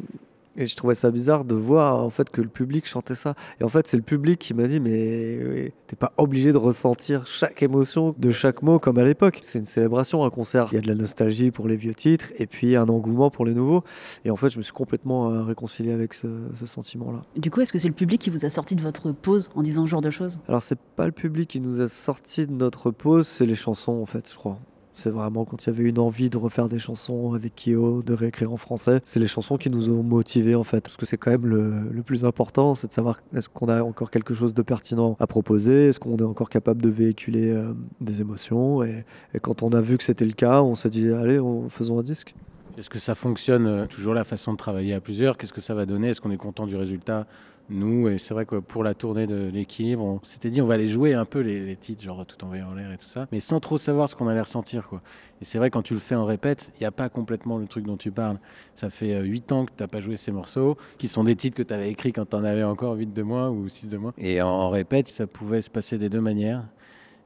et 0.58 0.68
je 0.68 0.76
trouvais 0.76 0.96
ça 0.96 1.12
bizarre 1.12 1.46
de 1.46 1.56
voir, 1.56 2.04
en 2.04 2.10
fait, 2.10 2.30
que 2.30 2.42
le 2.42 2.50
public 2.50 2.86
chantait 2.88 3.16
ça. 3.16 3.36
Et 3.62 3.64
en 3.64 3.70
fait, 3.70 3.88
c'est 3.88 3.98
le 3.98 4.04
public 4.04 4.40
qui 4.40 4.54
m'a 4.54 4.68
dit, 4.68 4.80
mais 4.80 5.72
t'es 5.86 5.96
pas 5.96 6.14
obligé 6.18 6.52
de 6.52 6.58
ressentir 6.58 7.26
chaque 7.28 7.62
émotion 7.62 8.16
de 8.18 8.32
chaque 8.32 8.64
mot 8.64 8.80
comme 8.80 8.98
à 8.98 9.04
l'époque. 9.04 9.40
C'est 9.44 9.60
une 9.60 9.66
célébration, 9.66 10.24
un 10.24 10.30
concert. 10.30 10.68
Il 10.72 10.76
y 10.76 10.78
a 10.78 10.82
de 10.82 10.88
la 10.88 10.96
nostalgie 10.96 11.52
pour 11.52 11.68
les 11.68 11.76
vieux 11.76 11.94
titres 11.94 12.34
et 12.38 12.48
puis 12.48 12.76
un 12.76 12.88
engouement 12.88 13.30
pour 13.30 13.46
les 13.46 13.54
nouveaux. 13.54 13.84
Et 14.26 14.32
en 14.32 14.36
fait, 14.36 14.50
je 14.50 14.58
me 14.58 14.64
suis 14.64 14.74
complètement 14.74 15.30
euh, 15.30 15.44
réconcilié 15.44 15.92
avec 15.92 16.14
ce, 16.14 16.28
ce 16.60 16.66
sentiment-là. 16.66 17.24
Du 17.36 17.52
coup, 17.52 17.62
est-ce 17.62 17.72
que 17.72 17.80
c'est 17.80 17.88
le 17.88 17.94
public 17.94 18.20
qui 18.20 18.30
vous 18.30 18.46
a 18.46 18.50
sorti 18.50 18.76
de 18.76 18.82
votre 18.82 19.12
pause 19.12 19.50
en 19.56 19.62
disant 19.62 19.86
ce 19.86 19.92
genre 19.92 20.02
de 20.02 20.10
choses? 20.10 20.40
Alors, 20.48 20.64
c'est 20.64 20.80
pas 20.96 21.06
le 21.06 21.12
public 21.12 21.50
qui 21.50 21.60
nous 21.60 21.82
a 21.82 21.88
sorti 21.88 22.48
de 22.48 22.54
notre 22.54 22.92
pause, 22.92 23.28
c'est 23.28 23.46
les 23.46 23.56
chansons, 23.56 24.02
en 24.02 24.06
fait, 24.06 24.30
je 24.32 24.36
crois. 24.36 24.60
C'est 24.98 25.12
vraiment 25.12 25.46
quand 25.46 25.64
il 25.64 25.68
y 25.68 25.70
avait 25.70 25.88
une 25.88 26.00
envie 26.00 26.32
de 26.32 26.38
refaire 26.38 26.70
des 26.70 26.80
chansons 26.80 27.36
avec 27.36 27.54
Kyo, 27.54 28.02
de 28.02 28.16
réécrire 28.16 28.52
en 28.52 28.58
français. 28.58 29.00
C'est 29.04 29.20
les 29.20 29.28
chansons 29.28 29.58
qui 29.58 29.70
nous 29.70 29.92
ont 29.92 30.02
motivés 30.02 30.56
en 30.56 30.64
fait, 30.64 30.82
parce 30.82 30.98
que 30.98 31.06
c'est 31.06 31.18
quand 31.18 31.30
même 31.30 31.46
le, 31.46 32.02
plus 32.02 32.26
important, 32.26 32.74
c'est 32.74 32.88
de 32.88 32.92
savoir 32.92 33.22
est-ce 33.36 33.48
qu'on 33.48 33.68
a 33.68 33.84
encore 33.84 34.10
quelque 34.10 34.34
chose 34.34 34.56
de 34.56 34.64
pertinent 34.64 35.16
à 35.20 35.28
proposer, 35.28 35.90
est-ce 35.90 36.00
qu'on 36.00 36.18
est 36.18 36.24
encore 36.24 36.50
capable 36.50 36.82
de 36.82 36.90
véhiculer 36.90 37.52
euh, 37.52 37.74
des 38.02 38.22
émotions. 38.22 38.82
Et, 38.82 39.06
quand 39.40 39.62
on 39.62 39.70
a 39.70 39.82
vu 39.82 40.00
que 40.00 40.04
c'était 40.04 40.26
le 40.26 40.32
cas, 40.32 40.64
on 40.64 40.74
s'est 40.74 40.90
dit 40.90 41.12
allez, 41.12 41.40
on, 41.40 41.70
faisons 41.70 42.00
un 42.00 42.04
disque. 42.04 42.34
Est-ce 42.76 42.90
que 42.90 42.98
ça 42.98 43.14
fonctionne 43.14 43.68
euh, 43.68 43.86
toujours 43.86 44.16
la 44.16 44.24
façon 44.24 44.54
de 44.54 44.58
travailler 44.58 44.96
à 44.96 45.00
plusieurs? 45.00 45.38
Qu'est-ce 45.38 45.54
que 45.54 45.62
ça 45.62 45.76
va 45.76 45.86
donner? 45.86 46.10
Est-ce 46.10 46.22
qu'on 46.22 46.32
est 46.32 46.38
content 46.38 46.66
du 46.66 46.76
résultat? 46.76 47.28
Nous, 47.70 48.08
et 48.08 48.18
c'est 48.18 48.34
vrai 48.34 48.46
que 48.46 48.56
pour 48.56 48.84
la 48.84 48.94
tournée 48.94 49.28
de 49.28 49.50
l'équilibre, 49.54 50.04
on 50.04 50.20
s'était 50.24 50.50
dit 50.50 50.62
on 50.62 50.66
va 50.66 50.76
aller 50.76 50.88
jouer 50.88 51.14
un 51.14 51.26
peu 51.26 51.40
les, 51.40 51.76
titres, 51.76 52.02
genre 52.02 52.26
tout 52.26 52.44
envoyer 52.46 52.64
en 52.64 52.74
l'air 52.74 52.92
et 52.92 52.98
tout 52.98 53.06
ça, 53.08 53.28
mais 53.32 53.40
sans 53.40 53.60
trop 53.60 53.78
savoir 53.78 54.08
ce 54.08 54.16
qu'on 54.16 54.28
allait 54.28 54.42
ressentir. 54.42 54.88
Quoi. 54.88 55.02
Et 55.42 55.46
c'est 55.46 55.58
vrai 55.58 55.70
quand 55.70 55.82
tu 55.82 55.94
le 55.94 56.00
fais 56.00 56.16
en 56.16 56.26
répète, 56.26 56.72
il 56.76 56.80
n'y 56.82 56.88
a 56.88 56.92
pas 56.92 57.10
complètement 57.10 57.58
le 57.58 57.68
truc 57.68 57.86
dont 57.86 57.98
tu 57.98 58.12
parles. 58.12 58.40
Ça 58.74 58.90
fait 58.90 59.22
8 59.22 59.52
ans 59.52 59.66
que 59.66 59.72
tu 59.76 59.84
n'as 59.84 59.88
pas 59.88 60.00
joué 60.00 60.16
ces 60.16 60.32
morceaux, 60.32 60.78
qui 60.98 61.08
sont 61.08 61.26
des 61.26 61.36
titres 61.36 61.58
que 61.58 61.64
tu 61.64 61.74
avais 61.74 61.90
écrits 61.90 62.14
quand 62.14 62.30
tu 62.30 62.36
en 62.36 62.44
avais 62.44 62.64
encore 62.64 62.96
8 62.96 63.14
de 63.14 63.24
moins 63.24 63.50
ou 63.50 63.68
6 63.68 63.90
de 63.90 63.98
moins. 63.98 64.14
Et 64.18 64.42
en 64.42 64.70
répète, 64.70 65.10
ça 65.10 65.28
pouvait 65.28 65.62
se 65.62 65.70
passer 65.70 65.98
des 65.98 66.10
deux 66.10 66.22
manières. 66.22 66.64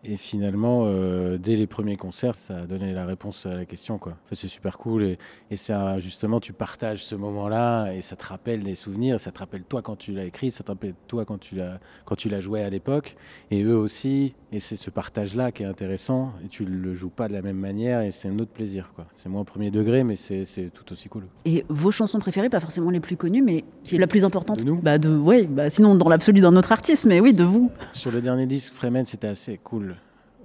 Et 0.03 0.17
finalement, 0.17 0.83
euh, 0.85 1.37
dès 1.37 1.55
les 1.55 1.67
premiers 1.67 1.95
concerts, 1.95 2.33
ça 2.33 2.57
a 2.57 2.65
donné 2.65 2.91
la 2.93 3.05
réponse 3.05 3.45
à 3.45 3.53
la 3.53 3.65
question. 3.65 3.99
Quoi. 3.99 4.13
Enfin, 4.25 4.35
c'est 4.35 4.47
super 4.47 4.77
cool. 4.79 5.03
Et, 5.03 5.19
et 5.51 5.57
ça, 5.57 5.99
justement, 5.99 6.39
tu 6.39 6.53
partages 6.53 7.05
ce 7.05 7.13
moment-là 7.15 7.91
et 7.91 8.01
ça 8.01 8.15
te 8.15 8.25
rappelle 8.25 8.63
des 8.63 8.73
souvenirs. 8.73 9.19
Ça 9.19 9.31
te 9.31 9.39
rappelle 9.39 9.63
toi 9.63 9.83
quand 9.83 9.95
tu 9.95 10.11
l'as 10.11 10.25
écrit, 10.25 10.49
ça 10.49 10.63
te 10.63 10.71
rappelle 10.71 10.95
toi 11.07 11.23
quand 11.25 11.39
tu 11.39 11.55
l'as, 11.55 11.79
quand 12.05 12.15
tu 12.15 12.29
l'as 12.29 12.39
joué 12.39 12.63
à 12.63 12.69
l'époque. 12.69 13.15
Et 13.51 13.63
eux 13.63 13.77
aussi. 13.77 14.33
Et 14.51 14.59
c'est 14.59 14.75
ce 14.75 14.89
partage-là 14.89 15.51
qui 15.51 15.63
est 15.63 15.67
intéressant. 15.67 16.33
Et 16.43 16.47
tu 16.47 16.65
le 16.65 16.93
joues 16.93 17.09
pas 17.09 17.27
de 17.27 17.33
la 17.33 17.41
même 17.41 17.57
manière 17.57 18.01
et 18.01 18.11
c'est 18.11 18.27
un 18.27 18.39
autre 18.39 18.51
plaisir. 18.51 18.91
Quoi. 18.95 19.05
C'est 19.15 19.29
moins 19.29 19.43
premier 19.43 19.69
degré, 19.69 20.03
mais 20.03 20.15
c'est, 20.15 20.45
c'est 20.45 20.71
tout 20.71 20.91
aussi 20.91 21.09
cool. 21.09 21.27
Et 21.45 21.63
vos 21.69 21.91
chansons 21.91 22.19
préférées, 22.19 22.49
pas 22.49 22.59
forcément 22.59 22.89
les 22.89 22.99
plus 22.99 23.17
connues, 23.17 23.43
mais 23.43 23.63
qui 23.83 23.95
est 23.95 23.99
la 23.99 24.07
plus 24.07 24.25
importante? 24.25 24.59
De 24.59 24.63
nous? 24.63 24.77
Bah 24.77 24.97
de, 24.97 25.15
ouais, 25.15 25.45
bah 25.45 25.69
Sinon, 25.69 25.95
dans 25.95 26.09
l'absolu 26.09 26.41
d'un 26.41 26.55
autre 26.55 26.71
artiste, 26.71 27.05
mais 27.05 27.19
oui, 27.19 27.33
de 27.33 27.43
vous. 27.43 27.71
Sur 27.93 28.11
le 28.11 28.21
dernier 28.21 28.47
disque, 28.47 28.73
Fremen, 28.73 29.05
c'était 29.05 29.27
assez 29.27 29.59
cool 29.63 29.90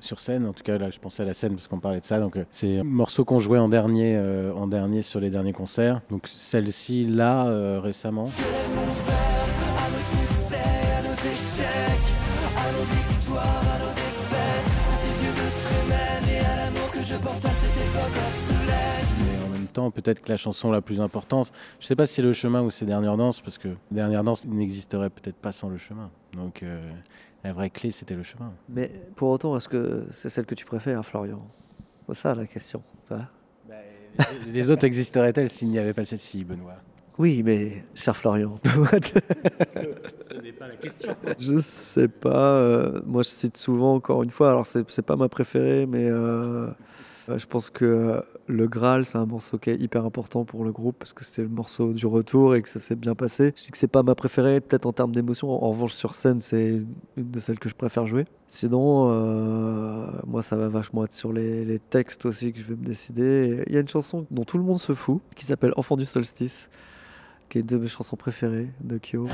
sur 0.06 0.20
scène. 0.20 0.46
En 0.46 0.52
tout 0.52 0.62
cas, 0.62 0.78
là, 0.78 0.88
je 0.88 0.98
pensais 0.98 1.22
à 1.22 1.26
la 1.26 1.34
scène 1.34 1.54
parce 1.54 1.68
qu'on 1.68 1.80
parlait 1.80 2.00
de 2.00 2.04
ça. 2.04 2.18
Donc, 2.20 2.36
euh, 2.36 2.44
c'est 2.50 2.78
un 2.78 2.84
morceau 2.84 3.24
qu'on 3.24 3.38
jouait 3.38 3.58
en 3.58 3.68
dernier, 3.68 4.16
euh, 4.16 4.54
en 4.54 4.66
dernier 4.66 5.02
sur 5.02 5.20
les 5.20 5.28
derniers 5.28 5.52
concerts. 5.52 6.00
Donc, 6.08 6.26
celle-ci, 6.26 7.04
là, 7.04 7.48
euh, 7.48 7.80
récemment. 7.80 8.26
Mais 19.18 19.44
en 19.44 19.48
même 19.48 19.66
temps, 19.66 19.90
peut-être 19.90 20.22
que 20.22 20.30
la 20.30 20.36
chanson 20.36 20.70
la 20.70 20.80
plus 20.80 21.00
importante, 21.00 21.52
je 21.80 21.86
sais 21.86 21.96
pas 21.96 22.06
si 22.06 22.14
c'est 22.14 22.22
le 22.22 22.32
chemin 22.32 22.62
ou 22.62 22.70
c'est 22.70 22.86
Dernière 22.86 23.16
Danse, 23.16 23.40
parce 23.40 23.58
que 23.58 23.68
Dernière 23.90 24.22
Danse 24.22 24.46
n'existerait 24.46 25.10
peut-être 25.10 25.36
pas 25.36 25.52
sans 25.52 25.68
le 25.68 25.78
chemin. 25.78 26.10
Donc, 26.34 26.62
la 27.46 27.52
vraie 27.52 27.70
clé, 27.70 27.90
c'était 27.90 28.14
le 28.14 28.22
chemin. 28.24 28.52
Mais 28.68 28.90
pour 29.14 29.30
autant, 29.30 29.56
est-ce 29.56 29.68
que 29.68 30.06
c'est 30.10 30.28
celle 30.28 30.46
que 30.46 30.54
tu 30.54 30.64
préfères, 30.64 31.04
Florian? 31.04 31.40
C'est 32.06 32.14
ça 32.14 32.34
la 32.34 32.46
question. 32.46 32.82
vois? 33.08 33.28
Les, 34.46 34.52
les 34.52 34.70
autres 34.70 34.84
existeraient-elles 34.84 35.48
s'il 35.50 35.68
n'y 35.68 35.78
avait 35.78 35.92
pas 35.92 36.04
celle-ci, 36.04 36.44
Benoît? 36.44 36.74
Oui, 37.18 37.42
mais 37.44 37.84
cher 37.94 38.16
Florian, 38.16 38.58
Ce 38.64 40.34
n'est 40.40 40.52
pas 40.52 40.68
la 40.68 40.76
question. 40.76 41.14
je 41.38 41.60
sais 41.60 42.08
pas. 42.08 42.56
euh, 42.56 43.00
moi, 43.06 43.22
je 43.22 43.28
cite 43.30 43.56
souvent, 43.56 43.94
encore 43.94 44.22
une 44.22 44.30
fois, 44.30 44.50
alors 44.50 44.66
c'est 44.66 45.02
pas 45.02 45.16
ma 45.16 45.28
préférée, 45.28 45.86
mais 45.86 46.06
euh, 46.08 46.68
je 47.28 47.46
pense 47.46 47.70
que 47.70 47.84
euh, 47.84 48.20
le 48.46 48.68
Graal, 48.68 49.04
c'est 49.04 49.18
un 49.18 49.26
morceau 49.26 49.58
qui 49.58 49.70
est 49.70 49.76
hyper 49.76 50.04
important 50.04 50.44
pour 50.44 50.64
le 50.64 50.70
groupe 50.72 50.96
parce 50.98 51.12
que 51.12 51.24
c'est 51.24 51.42
le 51.42 51.48
morceau 51.48 51.92
du 51.92 52.06
retour 52.06 52.54
et 52.54 52.62
que 52.62 52.68
ça 52.68 52.78
s'est 52.78 52.94
bien 52.94 53.14
passé. 53.14 53.52
Je 53.56 53.64
dis 53.64 53.70
que 53.70 53.78
c'est 53.78 53.88
pas 53.88 54.02
ma 54.02 54.14
préférée, 54.14 54.60
peut-être 54.60 54.86
en 54.86 54.92
termes 54.92 55.12
d'émotion. 55.12 55.50
En 55.50 55.70
revanche, 55.70 55.92
sur 55.92 56.14
scène, 56.14 56.40
c'est 56.40 56.84
une 57.16 57.30
de 57.30 57.40
celles 57.40 57.58
que 57.58 57.68
je 57.68 57.74
préfère 57.74 58.06
jouer. 58.06 58.26
Sinon, 58.46 59.10
euh, 59.10 60.06
moi, 60.26 60.42
ça 60.42 60.56
va 60.56 60.68
vachement 60.68 61.04
être 61.04 61.12
sur 61.12 61.32
les, 61.32 61.80
textes 61.90 62.26
aussi 62.26 62.52
que 62.52 62.60
je 62.60 62.64
vais 62.64 62.76
me 62.76 62.84
décider. 62.84 63.64
Il 63.66 63.74
y 63.74 63.76
a 63.76 63.80
une 63.80 63.88
chanson 63.88 64.26
dont 64.30 64.44
tout 64.44 64.58
le 64.58 64.64
monde 64.64 64.78
se 64.78 64.94
fout 64.94 65.20
qui 65.34 65.44
s'appelle 65.44 65.72
Enfant 65.76 65.96
du 65.96 66.04
solstice, 66.04 66.70
qui 67.48 67.58
est 67.58 67.60
une 67.62 67.66
de 67.66 67.76
mes 67.76 67.88
chansons 67.88 68.16
préférées 68.16 68.70
de 68.80 68.98
Kyo. 68.98 69.26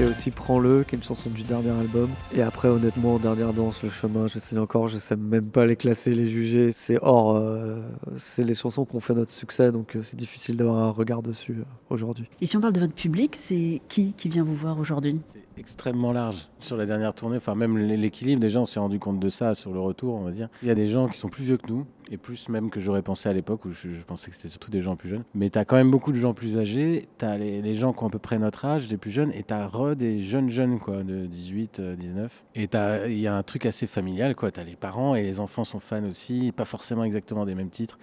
Et 0.00 0.04
aussi 0.04 0.30
Prends-le, 0.30 0.82
qui 0.84 0.94
est 0.94 0.98
une 0.98 1.04
chanson 1.04 1.28
du 1.28 1.42
dernier 1.42 1.72
album. 1.78 2.08
Et 2.32 2.40
après, 2.40 2.68
honnêtement, 2.68 3.18
Dernière 3.18 3.52
Danse, 3.52 3.82
Le 3.82 3.90
Chemin, 3.90 4.28
je 4.28 4.38
sais 4.38 4.56
encore, 4.56 4.88
je 4.88 4.96
sais 4.96 5.14
même 5.14 5.44
pas 5.44 5.66
les 5.66 5.76
classer, 5.76 6.14
les 6.14 6.26
juger. 6.26 6.72
C'est 6.72 6.96
hors. 7.02 7.36
euh, 7.36 7.82
c'est 8.16 8.42
les 8.42 8.54
chansons 8.54 8.86
qui 8.86 8.96
ont 8.96 9.00
fait 9.00 9.12
notre 9.12 9.30
succès, 9.30 9.70
donc 9.72 9.96
euh, 9.96 10.02
c'est 10.02 10.16
difficile 10.16 10.56
d'avoir 10.56 10.78
un 10.78 10.88
regard 10.88 11.20
dessus 11.20 11.56
euh, 11.58 11.64
aujourd'hui. 11.90 12.30
Et 12.40 12.46
si 12.46 12.56
on 12.56 12.62
parle 12.62 12.72
de 12.72 12.80
votre 12.80 12.94
public, 12.94 13.36
c'est 13.36 13.82
qui 13.90 14.14
qui 14.14 14.30
vient 14.30 14.42
vous 14.42 14.54
voir 14.54 14.78
aujourd'hui? 14.78 15.20
C'est 15.26 15.44
extrêmement 15.58 16.12
large. 16.12 16.48
Sur 16.60 16.78
la 16.78 16.86
dernière 16.86 17.12
tournée, 17.12 17.36
enfin 17.36 17.54
même 17.54 17.76
l'équilibre, 17.76 18.40
déjà 18.40 18.58
on 18.60 18.64
s'est 18.64 18.80
rendu 18.80 18.98
compte 18.98 19.20
de 19.20 19.28
ça 19.28 19.54
sur 19.54 19.70
le 19.70 19.80
retour, 19.80 20.14
on 20.14 20.24
va 20.24 20.30
dire. 20.30 20.48
Il 20.62 20.68
y 20.68 20.70
a 20.70 20.74
des 20.74 20.88
gens 20.88 21.08
qui 21.08 21.18
sont 21.18 21.28
plus 21.28 21.44
vieux 21.44 21.58
que 21.58 21.66
nous, 21.68 21.84
et 22.10 22.16
plus 22.16 22.48
même 22.48 22.70
que 22.70 22.80
j'aurais 22.80 23.02
pensé 23.02 23.28
à 23.28 23.32
l'époque 23.32 23.64
où 23.64 23.70
je, 23.70 23.88
pensais 24.06 24.30
que 24.30 24.36
c'était 24.36 24.48
surtout 24.48 24.70
des 24.70 24.80
gens 24.80 24.96
plus 24.96 25.08
jeunes. 25.08 25.24
Mais 25.34 25.48
tu 25.48 25.58
as 25.58 25.64
quand 25.64 25.76
même 25.76 25.90
beaucoup 25.90 26.12
de 26.12 26.18
gens 26.18 26.34
plus 26.34 26.58
âgés, 26.58 27.08
tu 27.18 27.24
as 27.24 27.38
les, 27.38 27.74
gens 27.76 27.92
qui 27.92 28.02
ont 28.02 28.08
à 28.08 28.10
peu 28.10 28.18
près 28.18 28.38
notre 28.38 28.64
âge, 28.64 28.88
les 28.88 28.96
plus 28.96 29.10
jeunes, 29.10 29.32
et 29.32 29.44
tu 29.44 29.54
as 29.54 29.66
re 29.66 29.94
des 29.94 30.20
jeunes 30.20 30.50
jeunes, 30.50 30.80
quoi, 30.80 31.02
de 31.02 31.26
18, 31.26 31.80
euh, 31.80 31.96
19. 31.96 32.44
Et 32.54 32.68
t'as- 32.68 33.06
il 33.06 33.18
y 33.18 33.26
a 33.26 33.34
un 33.34 33.42
truc 33.42 33.64
assez 33.64 33.86
familial, 33.86 34.34
quoi. 34.34 34.50
Tu 34.50 34.60
as 34.60 34.64
les 34.64 34.76
parents 34.76 35.14
et 35.14 35.22
les 35.22 35.40
enfants 35.40 35.64
sont 35.64 35.80
fans 35.80 36.04
aussi, 36.04 36.52
pas 36.52 36.64
forcément 36.64 37.04
exactement 37.04 37.46
des 37.46 37.54
mêmes 37.54 37.70
titres. 37.70 37.98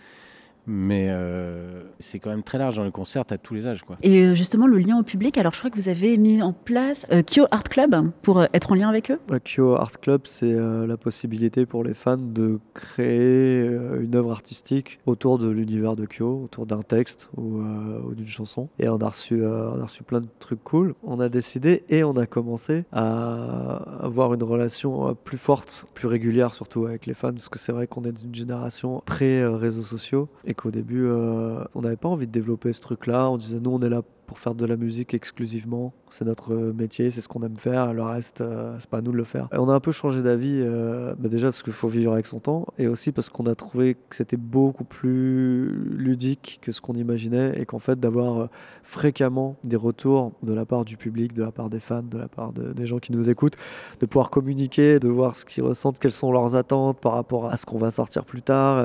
Mais 0.67 1.07
euh, 1.09 1.83
c'est 1.99 2.19
quand 2.19 2.29
même 2.29 2.43
très 2.43 2.57
large 2.57 2.75
dans 2.75 2.83
le 2.83 2.91
concert, 2.91 3.23
as 3.29 3.37
tous 3.37 3.53
les 3.53 3.65
âges. 3.67 3.83
Quoi. 3.83 3.97
Et 4.03 4.25
euh, 4.25 4.35
justement, 4.35 4.67
le 4.67 4.77
lien 4.77 4.99
au 4.99 5.03
public, 5.03 5.37
alors 5.37 5.53
je 5.53 5.59
crois 5.59 5.69
que 5.69 5.79
vous 5.79 5.87
avez 5.87 6.17
mis 6.17 6.41
en 6.41 6.51
place 6.51 7.05
euh, 7.11 7.23
Kyo 7.23 7.45
Art 7.51 7.63
Club 7.63 8.11
pour 8.21 8.39
euh, 8.39 8.45
être 8.53 8.73
en 8.73 8.75
lien 8.75 8.89
avec 8.89 9.09
eux? 9.09 9.19
Ouais, 9.29 9.39
Kyo 9.39 9.75
Art 9.75 9.99
Club, 10.01 10.21
c'est 10.25 10.53
euh, 10.53 10.85
la 10.85 10.97
possibilité 10.97 11.65
pour 11.65 11.85
les 11.85 11.93
fans 11.93 12.17
de 12.17 12.59
créer 12.73 13.65
euh, 13.65 14.03
une 14.03 14.15
œuvre 14.15 14.31
artistique 14.31 14.99
autour 15.05 15.39
de 15.39 15.49
l'univers 15.49 15.95
de 15.95 16.05
Kyo, 16.05 16.43
autour 16.43 16.65
d'un 16.65 16.81
texte 16.81 17.29
ou, 17.37 17.59
euh, 17.59 18.01
ou 18.05 18.13
d'une 18.13 18.27
chanson. 18.27 18.67
Et 18.77 18.89
on 18.89 18.97
a, 18.97 19.07
reçu, 19.07 19.41
euh, 19.41 19.71
on 19.71 19.79
a 19.79 19.83
reçu 19.83 20.03
plein 20.03 20.19
de 20.19 20.27
trucs 20.39 20.63
cool. 20.65 20.95
On 21.03 21.21
a 21.21 21.29
décidé 21.29 21.83
et 21.87 22.03
on 22.03 22.17
a 22.17 22.25
commencé 22.25 22.83
à 22.91 24.03
avoir 24.03 24.33
une 24.33 24.43
relation 24.43 25.07
euh, 25.07 25.13
plus 25.13 25.37
forte, 25.37 25.85
plus 25.93 26.07
régulière 26.07 26.53
surtout 26.53 26.85
avec 26.85 27.05
les 27.05 27.13
fans, 27.13 27.31
parce 27.31 27.47
que 27.47 27.57
c'est 27.57 27.71
vrai 27.71 27.87
qu'on 27.87 28.03
est 28.03 28.11
d'une 28.11 28.35
génération 28.35 29.01
pré-réseaux 29.05 29.83
sociaux 29.83 30.27
et 30.45 30.56
qu'au 30.57 30.71
début, 30.71 31.05
euh, 31.05 31.63
on 31.75 31.81
n'avait 31.81 31.95
pas 31.95 32.09
envie 32.09 32.27
de 32.27 32.31
développer 32.31 32.73
ce 32.73 32.81
truc-là. 32.81 33.29
On 33.29 33.37
disait, 33.37 33.59
nous, 33.59 33.71
on 33.71 33.81
est 33.81 33.89
là 33.89 34.01
pour 34.27 34.37
faire 34.39 34.53
de 34.53 34.65
la 34.65 34.75
musique 34.75 35.13
exclusivement. 35.13 35.93
C'est 36.09 36.25
notre 36.25 36.53
euh, 36.53 36.73
métier, 36.73 37.09
c'est 37.09 37.21
ce 37.21 37.27
qu'on 37.29 37.41
aime 37.41 37.57
faire. 37.57 37.93
Le 37.93 38.03
reste, 38.03 38.41
euh, 38.41 38.75
c'est 38.79 38.89
pas 38.89 38.97
à 38.97 39.01
nous 39.01 39.11
de 39.11 39.17
le 39.17 39.23
faire. 39.23 39.47
On 39.53 39.69
a 39.69 39.73
un 39.73 39.79
peu 39.79 39.91
changé 39.91 40.21
d'avis, 40.21 40.61
euh, 40.63 41.15
bah 41.17 41.29
déjà 41.29 41.47
parce 41.47 41.63
qu'il 41.63 41.73
faut 41.73 41.87
vivre 41.87 42.11
avec 42.13 42.25
son 42.25 42.39
temps, 42.39 42.65
et 42.77 42.87
aussi 42.87 43.11
parce 43.11 43.29
qu'on 43.29 43.45
a 43.45 43.55
trouvé 43.55 43.95
que 43.95 44.15
c'était 44.15 44.37
beaucoup 44.37 44.83
plus 44.83 45.69
ludique 45.97 46.59
que 46.61 46.71
ce 46.71 46.81
qu'on 46.81 46.93
imaginait, 46.93 47.59
et 47.59 47.65
qu'en 47.65 47.79
fait, 47.79 47.99
d'avoir 47.99 48.41
euh, 48.41 48.47
fréquemment 48.83 49.55
des 49.63 49.77
retours 49.77 50.33
de 50.43 50.53
la 50.53 50.65
part 50.65 50.85
du 50.85 50.97
public, 50.97 51.33
de 51.33 51.43
la 51.43 51.51
part 51.51 51.69
des 51.69 51.79
fans, 51.79 52.03
de 52.03 52.17
la 52.17 52.27
part 52.27 52.51
de- 52.53 52.73
des 52.73 52.85
gens 52.85 52.99
qui 52.99 53.13
nous 53.13 53.29
écoutent, 53.29 53.55
de 53.99 54.05
pouvoir 54.05 54.29
communiquer, 54.29 54.99
de 54.99 55.07
voir 55.07 55.35
ce 55.35 55.45
qu'ils 55.45 55.63
ressentent, 55.63 55.99
quelles 55.99 56.11
sont 56.11 56.31
leurs 56.31 56.55
attentes 56.55 56.99
par 56.99 57.13
rapport 57.13 57.45
à 57.47 57.55
ce 57.57 57.65
qu'on 57.65 57.77
va 57.79 57.91
sortir 57.91 58.25
plus 58.25 58.41
tard. 58.41 58.77